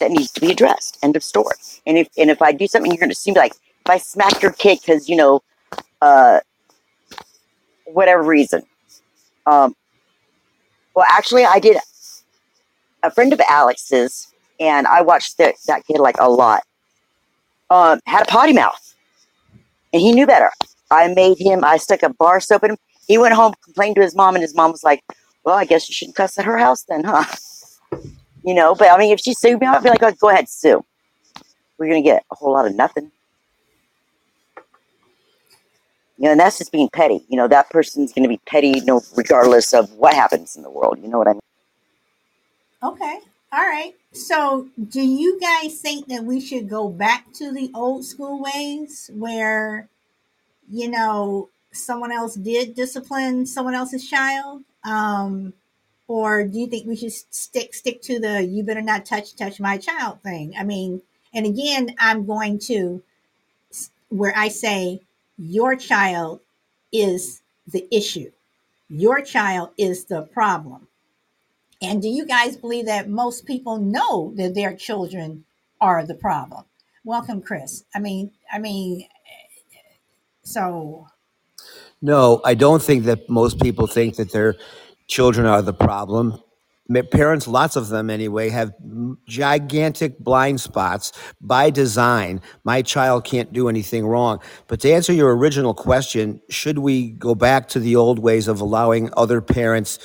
[0.00, 0.98] that needs to be addressed.
[1.02, 1.54] End of story.
[1.86, 4.42] And if and if I do something, you're going to seem like if I smack
[4.42, 5.40] your kid because you know,
[6.00, 6.40] uh,
[7.86, 8.62] whatever reason.
[9.46, 9.74] Um,
[10.94, 11.78] well, actually, I did.
[13.04, 14.28] A friend of Alex's,
[14.60, 16.62] and I watched that that kid like a lot.
[17.70, 18.94] Um, had a potty mouth,
[19.92, 20.50] and he knew better.
[20.92, 21.64] I made him.
[21.64, 22.76] I stuck a bar soap in him.
[23.06, 25.02] He went home, complained to his mom, and his mom was like,
[25.44, 27.24] "Well, I guess you shouldn't cuss at her house then, huh?"
[28.44, 28.74] You know.
[28.74, 30.84] But I mean, if she sued me, I'd be like, oh, "Go ahead, sue."
[31.78, 33.12] We're gonna get a whole lot of nothing.
[36.22, 37.24] You know, and that's just being petty.
[37.28, 40.62] You know, that person's going to be petty, you know, regardless of what happens in
[40.62, 40.98] the world.
[41.02, 41.40] You know what I mean?
[42.80, 43.18] Okay.
[43.52, 43.94] All right.
[44.12, 49.10] So, do you guys think that we should go back to the old school ways
[49.12, 49.88] where,
[50.70, 54.62] you know, someone else did discipline someone else's child?
[54.84, 55.52] Um,
[56.08, 59.60] or do you think we should stick stick to the "you better not touch touch
[59.60, 60.54] my child" thing?
[60.58, 61.02] I mean,
[61.34, 63.02] and again, I'm going to
[64.08, 65.00] where I say
[65.38, 66.40] your child
[66.92, 68.30] is the issue.
[68.88, 70.86] Your child is the problem.
[71.80, 75.44] And do you guys believe that most people know that their children
[75.80, 76.64] are the problem?
[77.04, 77.84] Welcome, Chris.
[77.94, 79.08] I mean, I mean,
[80.44, 81.06] so
[82.00, 84.56] No, I don't think that most people think that their
[85.08, 86.38] children are the problem.
[87.12, 88.72] Parents, lots of them anyway, have
[89.26, 92.40] gigantic blind spots by design.
[92.64, 94.40] My child can't do anything wrong.
[94.66, 98.60] But to answer your original question, should we go back to the old ways of
[98.60, 99.98] allowing other parents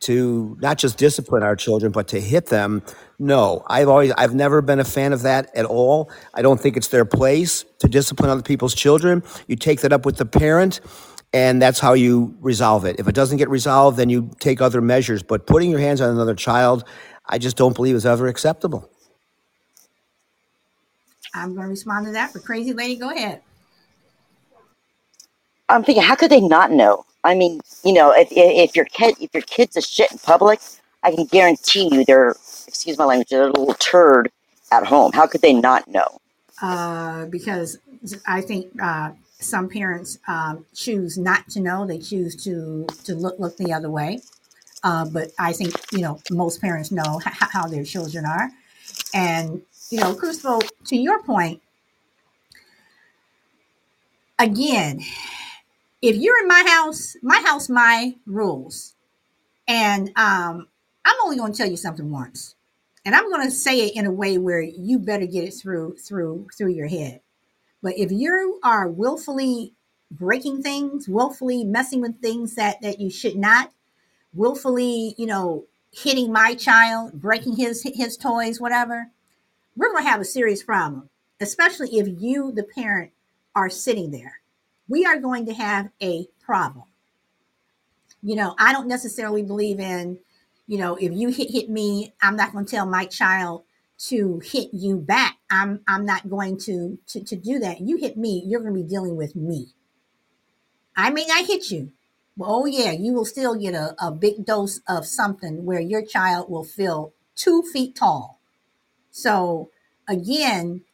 [0.00, 2.82] to not just discipline our children, but to hit them?
[3.22, 6.10] No, I've always, I've never been a fan of that at all.
[6.34, 9.22] I don't think it's their place to discipline other people's children.
[9.46, 10.80] You take that up with the parent
[11.32, 12.96] and that's how you resolve it.
[12.98, 15.22] If it doesn't get resolved, then you take other measures.
[15.22, 16.82] But putting your hands on another child,
[17.26, 18.90] I just don't believe is ever acceptable.
[21.32, 22.32] I'm going to respond to that.
[22.32, 23.40] But crazy lady, go ahead.
[25.68, 27.06] I'm thinking, how could they not know?
[27.22, 30.58] I mean, you know, if if your kid if your kid's a shit in public,
[31.04, 32.34] I can guarantee you they're
[32.72, 34.30] excuse my language, they're a little turd
[34.72, 35.12] at home.
[35.12, 36.18] How could they not know?
[36.60, 37.78] Uh, because
[38.26, 43.38] I think uh, some parents um, choose not to know; they choose to to look
[43.38, 44.20] look the other way.
[44.84, 48.50] Uh, but I think you know most parents know h- how their children are,
[49.14, 50.62] and you know, Crucible.
[50.86, 51.62] To your point,
[54.38, 55.00] again,
[56.02, 58.94] if you're in my house, my house, my rules,
[59.68, 60.68] and um,
[61.04, 62.56] I'm only going to tell you something once,
[63.04, 65.96] and I'm going to say it in a way where you better get it through
[65.96, 67.20] through through your head.
[67.82, 69.74] But if you are willfully
[70.10, 73.72] breaking things, willfully messing with things that that you should not,
[74.32, 79.10] willfully, you know, hitting my child, breaking his his toys, whatever,
[79.76, 81.08] we're going to have a serious problem,
[81.40, 83.10] especially if you, the parent,
[83.54, 84.40] are sitting there.
[84.88, 86.84] We are going to have a problem.
[88.22, 90.18] You know, I don't necessarily believe in,
[90.72, 93.64] you know, if you hit hit me, I'm not going to tell my child
[94.08, 95.36] to hit you back.
[95.50, 97.82] I'm I'm not going to to, to do that.
[97.82, 99.74] You hit me, you're going to be dealing with me.
[100.96, 101.92] I may not hit you.
[102.38, 106.06] But oh yeah, you will still get a, a big dose of something where your
[106.06, 108.40] child will feel two feet tall.
[109.10, 109.68] So
[110.08, 110.84] again,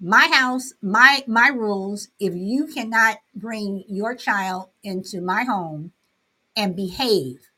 [0.00, 2.08] my house, my my rules.
[2.18, 5.92] If you cannot bring your child into my home
[6.56, 7.51] and behave,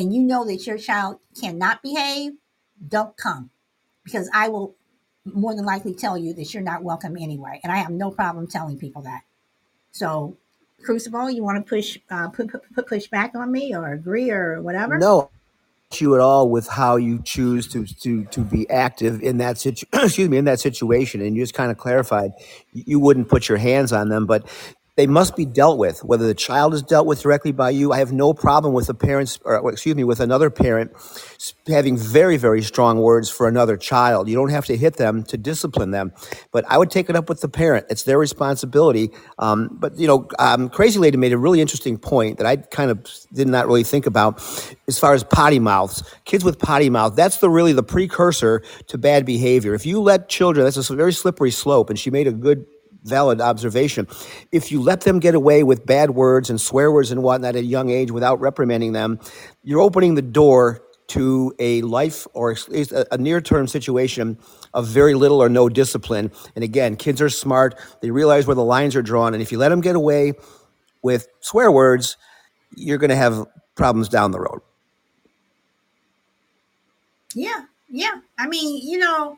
[0.00, 2.32] and you know that your child cannot behave,
[2.88, 3.50] don't come
[4.04, 4.74] because I will
[5.26, 7.60] more than likely tell you that you're not welcome anyway.
[7.62, 9.22] And I have no problem telling people that.
[9.92, 10.38] So,
[10.82, 14.98] Crucible, you want to push uh, push back on me or agree or whatever?
[14.98, 15.30] No,
[15.98, 19.86] you at all with how you choose to to to be active in that situ-
[19.92, 22.30] excuse me in that situation and you just kind of clarified
[22.72, 24.48] you wouldn't put your hands on them but
[25.00, 26.04] they must be dealt with.
[26.04, 28.92] Whether the child is dealt with directly by you i have no problem with the
[28.92, 30.92] parents or excuse me with another parent
[31.66, 34.28] having very very strong words for another child.
[34.28, 36.12] You don't have to hit them to discipline them.
[36.52, 37.86] But i would take it up with the parent.
[37.88, 39.10] It's their responsibility.
[39.38, 42.90] Um, but you know um, crazy lady made a really interesting point that i kind
[42.90, 44.30] of did not really think about
[44.86, 46.02] as far as potty mouths.
[46.26, 49.72] Kids with potty mouth that's the really the precursor to bad behavior.
[49.72, 52.66] If you let children that's a very slippery slope and she made a good
[53.04, 54.06] valid observation.
[54.52, 57.62] If you let them get away with bad words and swear words and whatnot at
[57.62, 59.18] a young age without reprimanding them,
[59.62, 62.56] you're opening the door to a life or
[63.10, 64.38] a near term situation
[64.74, 66.30] of very little or no discipline.
[66.54, 69.34] And again, kids are smart, they realize where the lines are drawn.
[69.34, 70.34] And if you let them get away
[71.02, 72.16] with swear words,
[72.76, 73.44] you're going to have
[73.74, 74.60] problems down the road.
[77.34, 78.20] Yeah, yeah.
[78.38, 79.36] I mean, you know,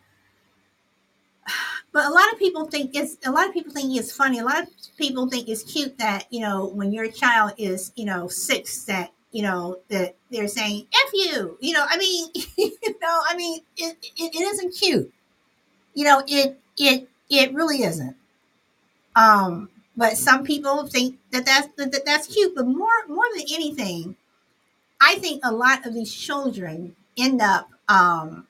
[1.92, 4.38] but a lot of people think it's a lot of people think it's funny.
[4.38, 8.04] A lot of people think it's cute that you know when your child is you
[8.04, 12.72] know six that you know that they're saying "f you." You know, I mean, you
[13.00, 15.12] know, I mean, it, it, it isn't cute.
[15.94, 18.16] You know, it it it really isn't.
[19.14, 22.54] Um, but some people think that that's that that's cute.
[22.54, 24.16] But more more than anything,
[25.00, 28.46] I think a lot of these children end up um,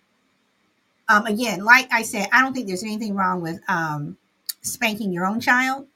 [1.12, 4.16] um, again, like I said, I don't think there's anything wrong with um,
[4.62, 5.86] spanking your own child.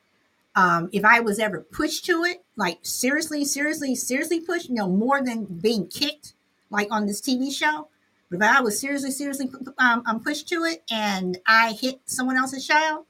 [0.54, 4.88] Um, if I was ever pushed to it, like seriously, seriously, seriously pushed, you know,
[4.88, 6.34] more than being kicked,
[6.68, 7.88] like on this TV show.
[8.30, 9.48] But if I was seriously, seriously
[9.78, 13.06] um, um, pushed to it and I hit someone else's child,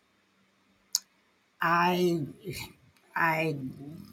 [1.60, 2.20] I,
[3.16, 3.56] I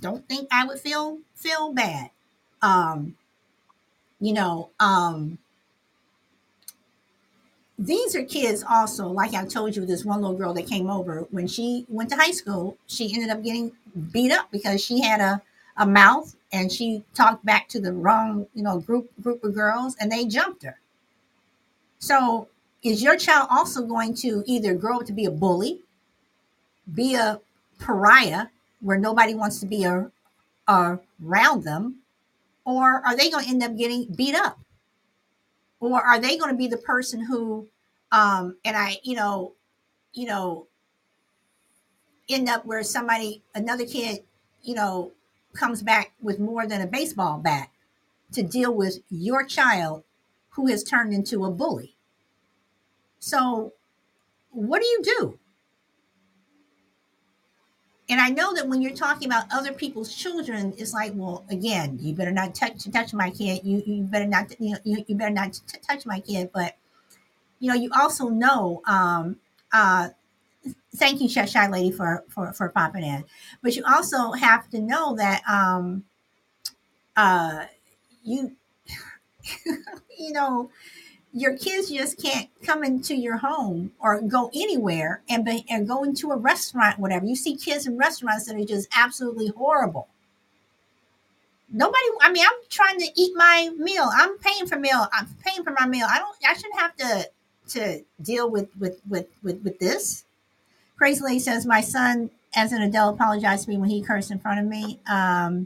[0.01, 2.09] don't think I would feel feel bad.
[2.63, 3.17] Um,
[4.19, 5.37] you know, um,
[7.77, 11.21] these are kids also like i told you this one little girl that came over.
[11.31, 13.71] When she went to high school she ended up getting
[14.11, 15.41] beat up because she had a,
[15.77, 19.95] a mouth and she talked back to the wrong you know group group of girls
[19.99, 20.79] and they jumped her.
[21.99, 22.49] So
[22.83, 25.81] is your child also going to either grow up to be a bully
[26.93, 27.39] be a
[27.79, 28.47] pariah
[28.81, 30.11] where nobody wants to be a,
[30.67, 31.97] a around them
[32.65, 34.59] or are they going to end up getting beat up
[35.91, 37.67] or are they going to be the person who
[38.11, 39.53] um and i you know
[40.13, 40.67] you know
[42.29, 44.23] end up where somebody another kid
[44.61, 45.11] you know
[45.53, 47.69] comes back with more than a baseball bat
[48.31, 50.03] to deal with your child
[50.51, 51.95] who has turned into a bully?
[53.19, 53.73] So
[54.51, 55.39] what do you do
[58.09, 61.97] and I know that when you're talking about other people's children, it's like, well, again,
[62.01, 63.61] you better not touch touch my kid.
[63.63, 66.51] You you better not you know you, you better not t- touch my kid.
[66.53, 66.75] But
[67.59, 68.81] you know, you also know.
[68.85, 69.37] Um,
[69.71, 70.09] uh,
[70.95, 73.23] thank you, Shy Lady, for for for popping in.
[73.61, 76.03] But you also have to know that um,
[77.15, 77.65] uh,
[78.23, 78.51] you
[80.19, 80.69] you know
[81.33, 86.03] your kids just can't come into your home or go anywhere and, be, and go
[86.03, 87.25] into a restaurant, whatever.
[87.25, 90.07] You see kids in restaurants that are just absolutely horrible.
[91.71, 94.07] Nobody, I mean, I'm trying to eat my meal.
[94.15, 95.07] I'm paying for meal.
[95.11, 96.05] I'm paying for my meal.
[96.07, 97.29] I don't, I shouldn't have to,
[97.69, 100.25] to deal with, with, with, with, with this.
[100.97, 104.37] Crazy Lady says, my son, as an adult, apologized to me when he cursed in
[104.37, 104.99] front of me.
[105.07, 105.65] Um,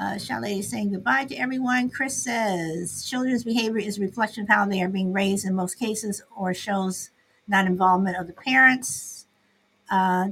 [0.00, 1.90] uh, Chalet is saying goodbye to everyone.
[1.90, 5.78] Chris says children's behavior is a reflection of how they are being raised in most
[5.78, 7.10] cases or shows
[7.46, 9.26] non involvement of the parents.
[9.90, 10.26] Uh,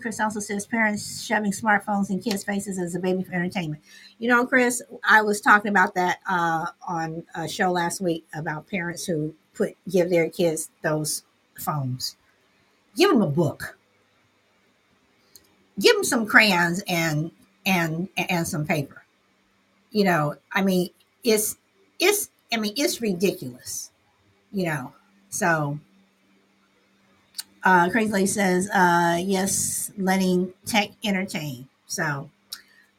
[0.00, 3.82] Chris also says parents shoving smartphones in kids' faces as a baby for entertainment.
[4.18, 8.66] You know, Chris, I was talking about that uh, on a show last week about
[8.66, 11.22] parents who put give their kids those
[11.58, 12.16] phones.
[12.96, 13.76] Give them a book.
[15.78, 17.30] Give them some crayons and
[17.66, 19.04] and and some paper.
[19.90, 20.90] You know, I mean,
[21.22, 21.56] it's
[21.98, 23.90] it's I mean, it's ridiculous.
[24.52, 24.92] You know,
[25.30, 25.78] so
[27.64, 31.66] uh, Crazy Lady says, uh, yes, letting tech entertain.
[31.86, 32.30] So,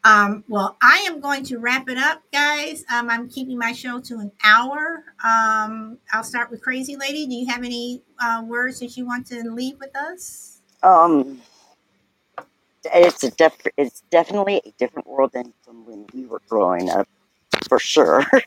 [0.04, 2.84] um, well, I am going to wrap it up, guys.
[2.92, 5.04] Um, I'm keeping my show to an hour.
[5.24, 7.26] Um, I'll start with Crazy Lady.
[7.28, 10.62] Do you have any uh, words that you want to leave with us?
[10.84, 11.42] Um,
[12.94, 17.08] it's a def- it's definitely a different world than from when we were growing up,
[17.68, 18.26] for sure.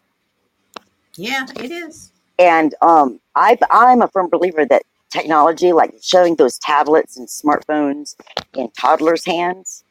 [1.16, 2.12] Yeah, it is.
[2.38, 8.14] And um, I I'm a firm believer that technology, like showing those tablets and smartphones
[8.54, 9.84] in toddlers' hands,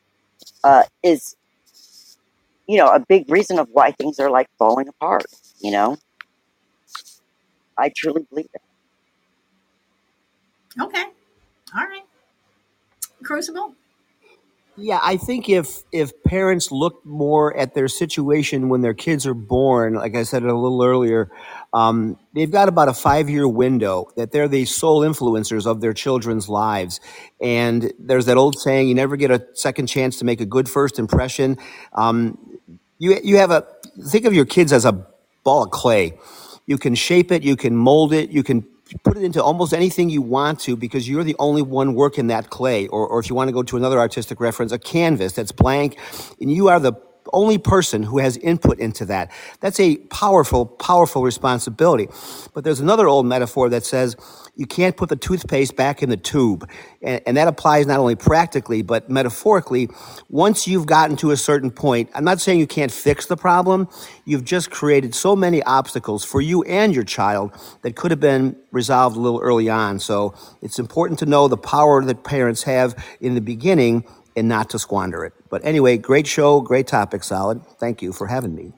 [0.64, 1.36] uh, is
[2.68, 5.26] you know a big reason of why things are like falling apart.
[5.60, 5.98] You know,
[7.78, 8.62] I truly believe that.
[10.86, 11.06] Okay.
[11.76, 12.06] All right.
[13.24, 13.76] Crucible.
[14.80, 19.34] Yeah, I think if if parents look more at their situation when their kids are
[19.34, 21.32] born, like I said a little earlier,
[21.74, 25.94] um, they've got about a five year window that they're the sole influencers of their
[25.94, 27.00] children's lives.
[27.42, 30.70] And there's that old saying, you never get a second chance to make a good
[30.70, 31.58] first impression.
[31.94, 32.38] Um,
[33.00, 33.66] you you have a
[34.08, 35.08] think of your kids as a
[35.44, 36.20] ball of clay.
[36.68, 38.64] You can shape it, you can mold it, you can
[39.04, 42.50] put it into almost anything you want to because you're the only one working that
[42.50, 42.88] clay.
[42.88, 45.98] Or, or if you want to go to another artistic reference, a canvas that's blank,
[46.40, 46.94] and you are the the
[47.34, 49.32] only person who has input into that.
[49.60, 52.08] That's a powerful, powerful responsibility.
[52.54, 54.16] But there's another old metaphor that says
[54.56, 56.70] you can't put the toothpaste back in the tube.
[57.02, 59.90] And, and that applies not only practically, but metaphorically.
[60.30, 63.88] Once you've gotten to a certain point, I'm not saying you can't fix the problem.
[64.26, 67.52] You've just created so many obstacles for you and your child
[67.84, 70.00] that could have been resolved a little early on.
[70.00, 74.04] So it's important to know the power that parents have in the beginning
[74.38, 75.34] and not to squander it.
[75.50, 77.66] But anyway, great show, great topic, Solid.
[77.80, 78.72] Thank you for having me.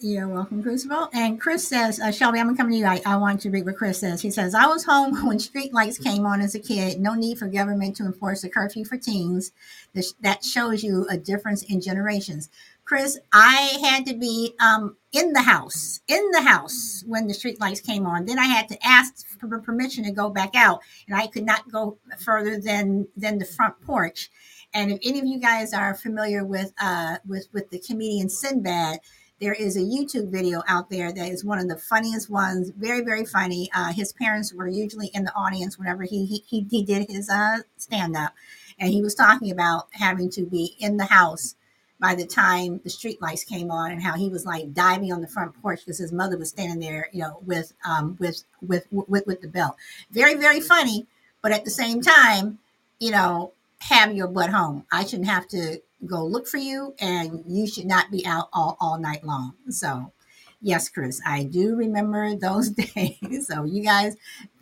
[0.00, 1.08] You're welcome, Crucible.
[1.12, 2.86] And Chris says, uh, Shelby, I'm going to come to you.
[2.86, 4.20] I, I want you to read what Chris says.
[4.20, 7.00] He says, I was home when street lights came on as a kid.
[7.00, 9.50] No need for government to enforce a curfew for teens.
[9.94, 12.48] This, that shows you a difference in generations.
[12.84, 17.60] Chris, I had to be um, in the house, in the house when the street
[17.60, 18.24] lights came on.
[18.24, 21.70] Then I had to ask for permission to go back out, and I could not
[21.70, 24.30] go further than than the front porch.
[24.74, 29.00] And if any of you guys are familiar with uh, with with the comedian Sinbad,
[29.40, 32.70] there is a YouTube video out there that is one of the funniest ones.
[32.76, 33.70] Very very funny.
[33.74, 37.28] Uh, his parents were usually in the audience whenever he he he, he did his
[37.30, 38.34] uh, stand up,
[38.78, 41.54] and he was talking about having to be in the house
[42.00, 45.20] by the time the street lights came on and how he was like diving on
[45.20, 48.86] the front porch because his mother was standing there you know with um with with
[48.90, 49.76] with, with the belt
[50.10, 51.06] very very funny
[51.42, 52.58] but at the same time
[53.00, 54.84] you know have your butt home.
[54.92, 58.76] I shouldn't have to go look for you and you should not be out all,
[58.80, 59.54] all night long.
[59.68, 60.12] So
[60.60, 63.46] yes chris i do remember those days.
[63.46, 64.16] So you guys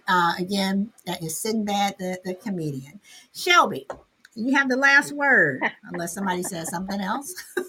[0.09, 3.01] uh, again that is sinbad the, the comedian.
[3.35, 3.87] Shelby
[4.35, 7.35] you have the last word unless somebody says something else.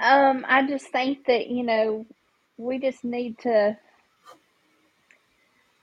[0.00, 2.06] Um, I just think that, you know,
[2.56, 3.76] we just need to,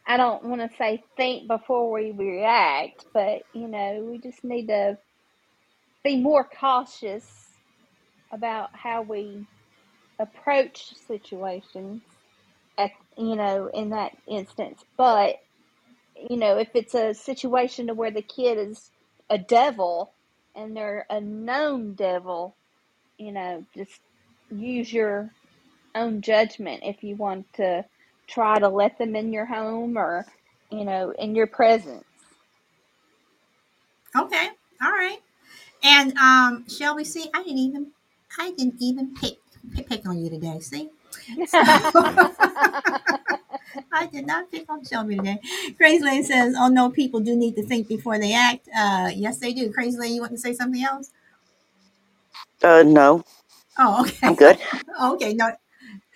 [0.08, 4.68] I don't want to say think before we react, but, you know, we just need
[4.68, 4.97] to
[6.03, 7.26] be more cautious
[8.32, 9.47] about how we
[10.20, 12.03] approach situations
[12.78, 14.84] at, you know, in that instance.
[14.97, 15.38] But,
[16.30, 18.91] you know, if it's a situation to where the kid is
[19.30, 20.14] a devil
[20.56, 22.58] and they're a known devil,
[23.18, 24.01] you know, just
[24.51, 25.32] use your
[25.95, 27.86] own judgment if you want to
[28.28, 30.26] try to let them in your home or,
[30.71, 32.03] you know, in your presence.
[34.15, 34.49] okay
[34.84, 35.19] all right
[35.84, 37.88] and um shelby see i didn't even
[38.39, 39.38] i didn't even pick
[39.76, 40.89] pick, pick on you today see
[41.45, 41.61] so
[43.93, 45.39] I did not pick on Shelby today.
[45.78, 49.39] Crazy Lane says, "Oh no, people do need to think before they act." Uh, yes,
[49.39, 49.71] they do.
[49.71, 51.11] Crazy Lane, you want to say something else?
[52.63, 53.23] Uh, no,
[53.78, 54.28] Oh, okay.
[54.28, 54.57] I'm good.
[55.03, 55.51] Okay, no,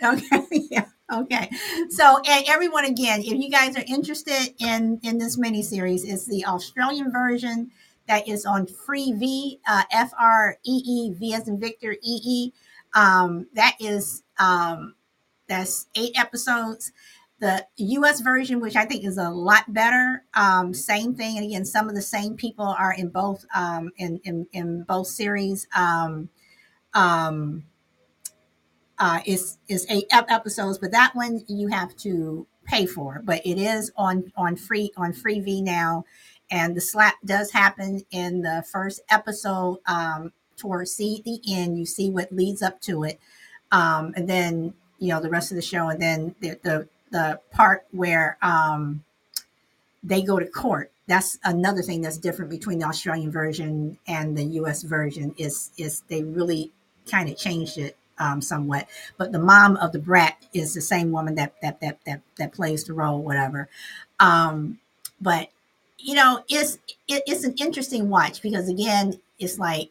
[0.04, 0.42] okay,
[0.72, 1.50] yeah, okay.
[1.90, 6.46] So, everyone, again, if you guys are interested in in this mini series, it's the
[6.46, 7.72] Australian version
[8.08, 12.54] that is on Freevee, uh, F R E E V as in Victor E E.
[12.94, 14.96] Um, that is um,
[15.48, 16.92] that's eight episodes.
[17.40, 18.20] The U.S.
[18.20, 21.96] version, which I think is a lot better, um, same thing, and again, some of
[21.96, 25.66] the same people are in both um, in, in in both series.
[25.74, 26.30] Um,
[26.94, 27.64] um,
[29.00, 33.22] uh, is is eight ep- episodes, but that one you have to pay for.
[33.24, 36.06] But it is on on free on Freevee now,
[36.52, 39.80] and the slap does happen in the first episode.
[39.86, 43.20] Um, towards see the end, you see what leads up to it,
[43.72, 47.40] um, and then you know the rest of the show, and then the the, the
[47.52, 49.04] part where um,
[50.04, 50.92] they go to court.
[51.08, 54.84] That's another thing that's different between the Australian version and the U.S.
[54.84, 55.34] version.
[55.38, 56.72] Is is they really
[57.10, 58.88] kind of changed it um, somewhat.
[59.18, 62.54] But the mom of the brat is the same woman that that that that, that
[62.54, 63.70] plays the role, whatever.
[64.20, 64.80] Um,
[65.22, 65.50] but
[65.98, 66.78] you know, it's
[67.08, 69.90] it, it's an interesting watch because again, it's like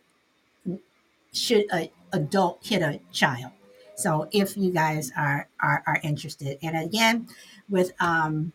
[1.32, 3.52] should a adult hit a child?
[3.94, 7.28] So if you guys are are, are interested, and again,
[7.68, 8.52] with um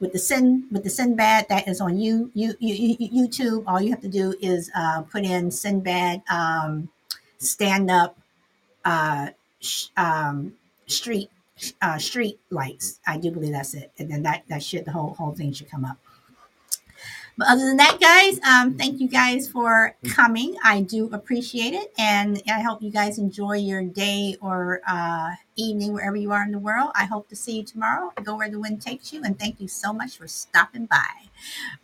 [0.00, 3.64] with the sin with the Sinbad that is on you, you, you, you YouTube.
[3.66, 6.88] All you have to do is uh, put in Sinbad um,
[7.38, 8.18] stand up
[8.86, 9.28] uh,
[9.96, 10.54] um,
[10.86, 11.30] street
[11.82, 13.00] uh, street lights.
[13.06, 15.70] I do believe that's it, and then that that should the whole whole thing should
[15.70, 15.98] come up.
[17.38, 20.56] But other than that, guys, um, thank you guys for coming.
[20.64, 25.92] I do appreciate it, and I hope you guys enjoy your day or uh, evening
[25.92, 26.92] wherever you are in the world.
[26.94, 28.12] I hope to see you tomorrow.
[28.24, 31.28] Go where the wind takes you, and thank you so much for stopping by.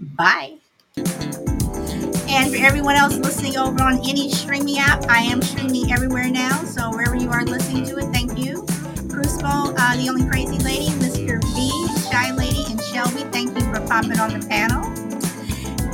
[0.00, 0.56] Bye.
[0.96, 6.62] And for everyone else listening over on any streaming app, I am streaming everywhere now.
[6.64, 8.66] So wherever you are listening to it, thank you.
[9.08, 11.42] Crucible, uh, the only crazy lady, Mr.
[11.54, 14.84] V, Shy Lady, and Shelby, thank you for popping on the panel.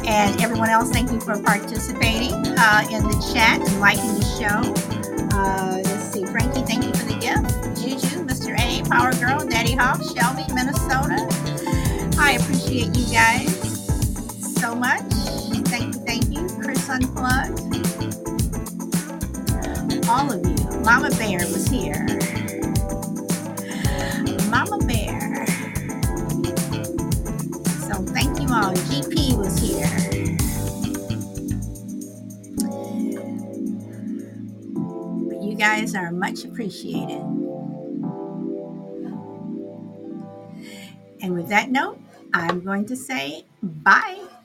[0.07, 2.33] And everyone else, thank you for participating.
[2.59, 5.37] uh, in the chat and liking the show.
[5.37, 7.81] Uh, let's see, Frankie, thank you for the gift.
[7.81, 8.59] Juju, Mr.
[8.59, 11.27] A, Power Girl, Daddy Hawk, Shelby, Minnesota.
[12.19, 13.58] I appreciate you guys
[14.59, 15.01] so much.
[15.69, 16.49] Thank you, thank you.
[16.61, 17.61] Chris Unplugged.
[20.09, 20.81] All of you.
[20.81, 22.07] Mama Bear was here.
[24.51, 25.47] Mama Bear.
[27.87, 28.75] So thank you all.
[28.89, 29.87] GP was here.
[35.41, 37.23] You guys are much appreciated.
[41.23, 42.01] And with that note,
[42.35, 44.38] I'm going to say bye.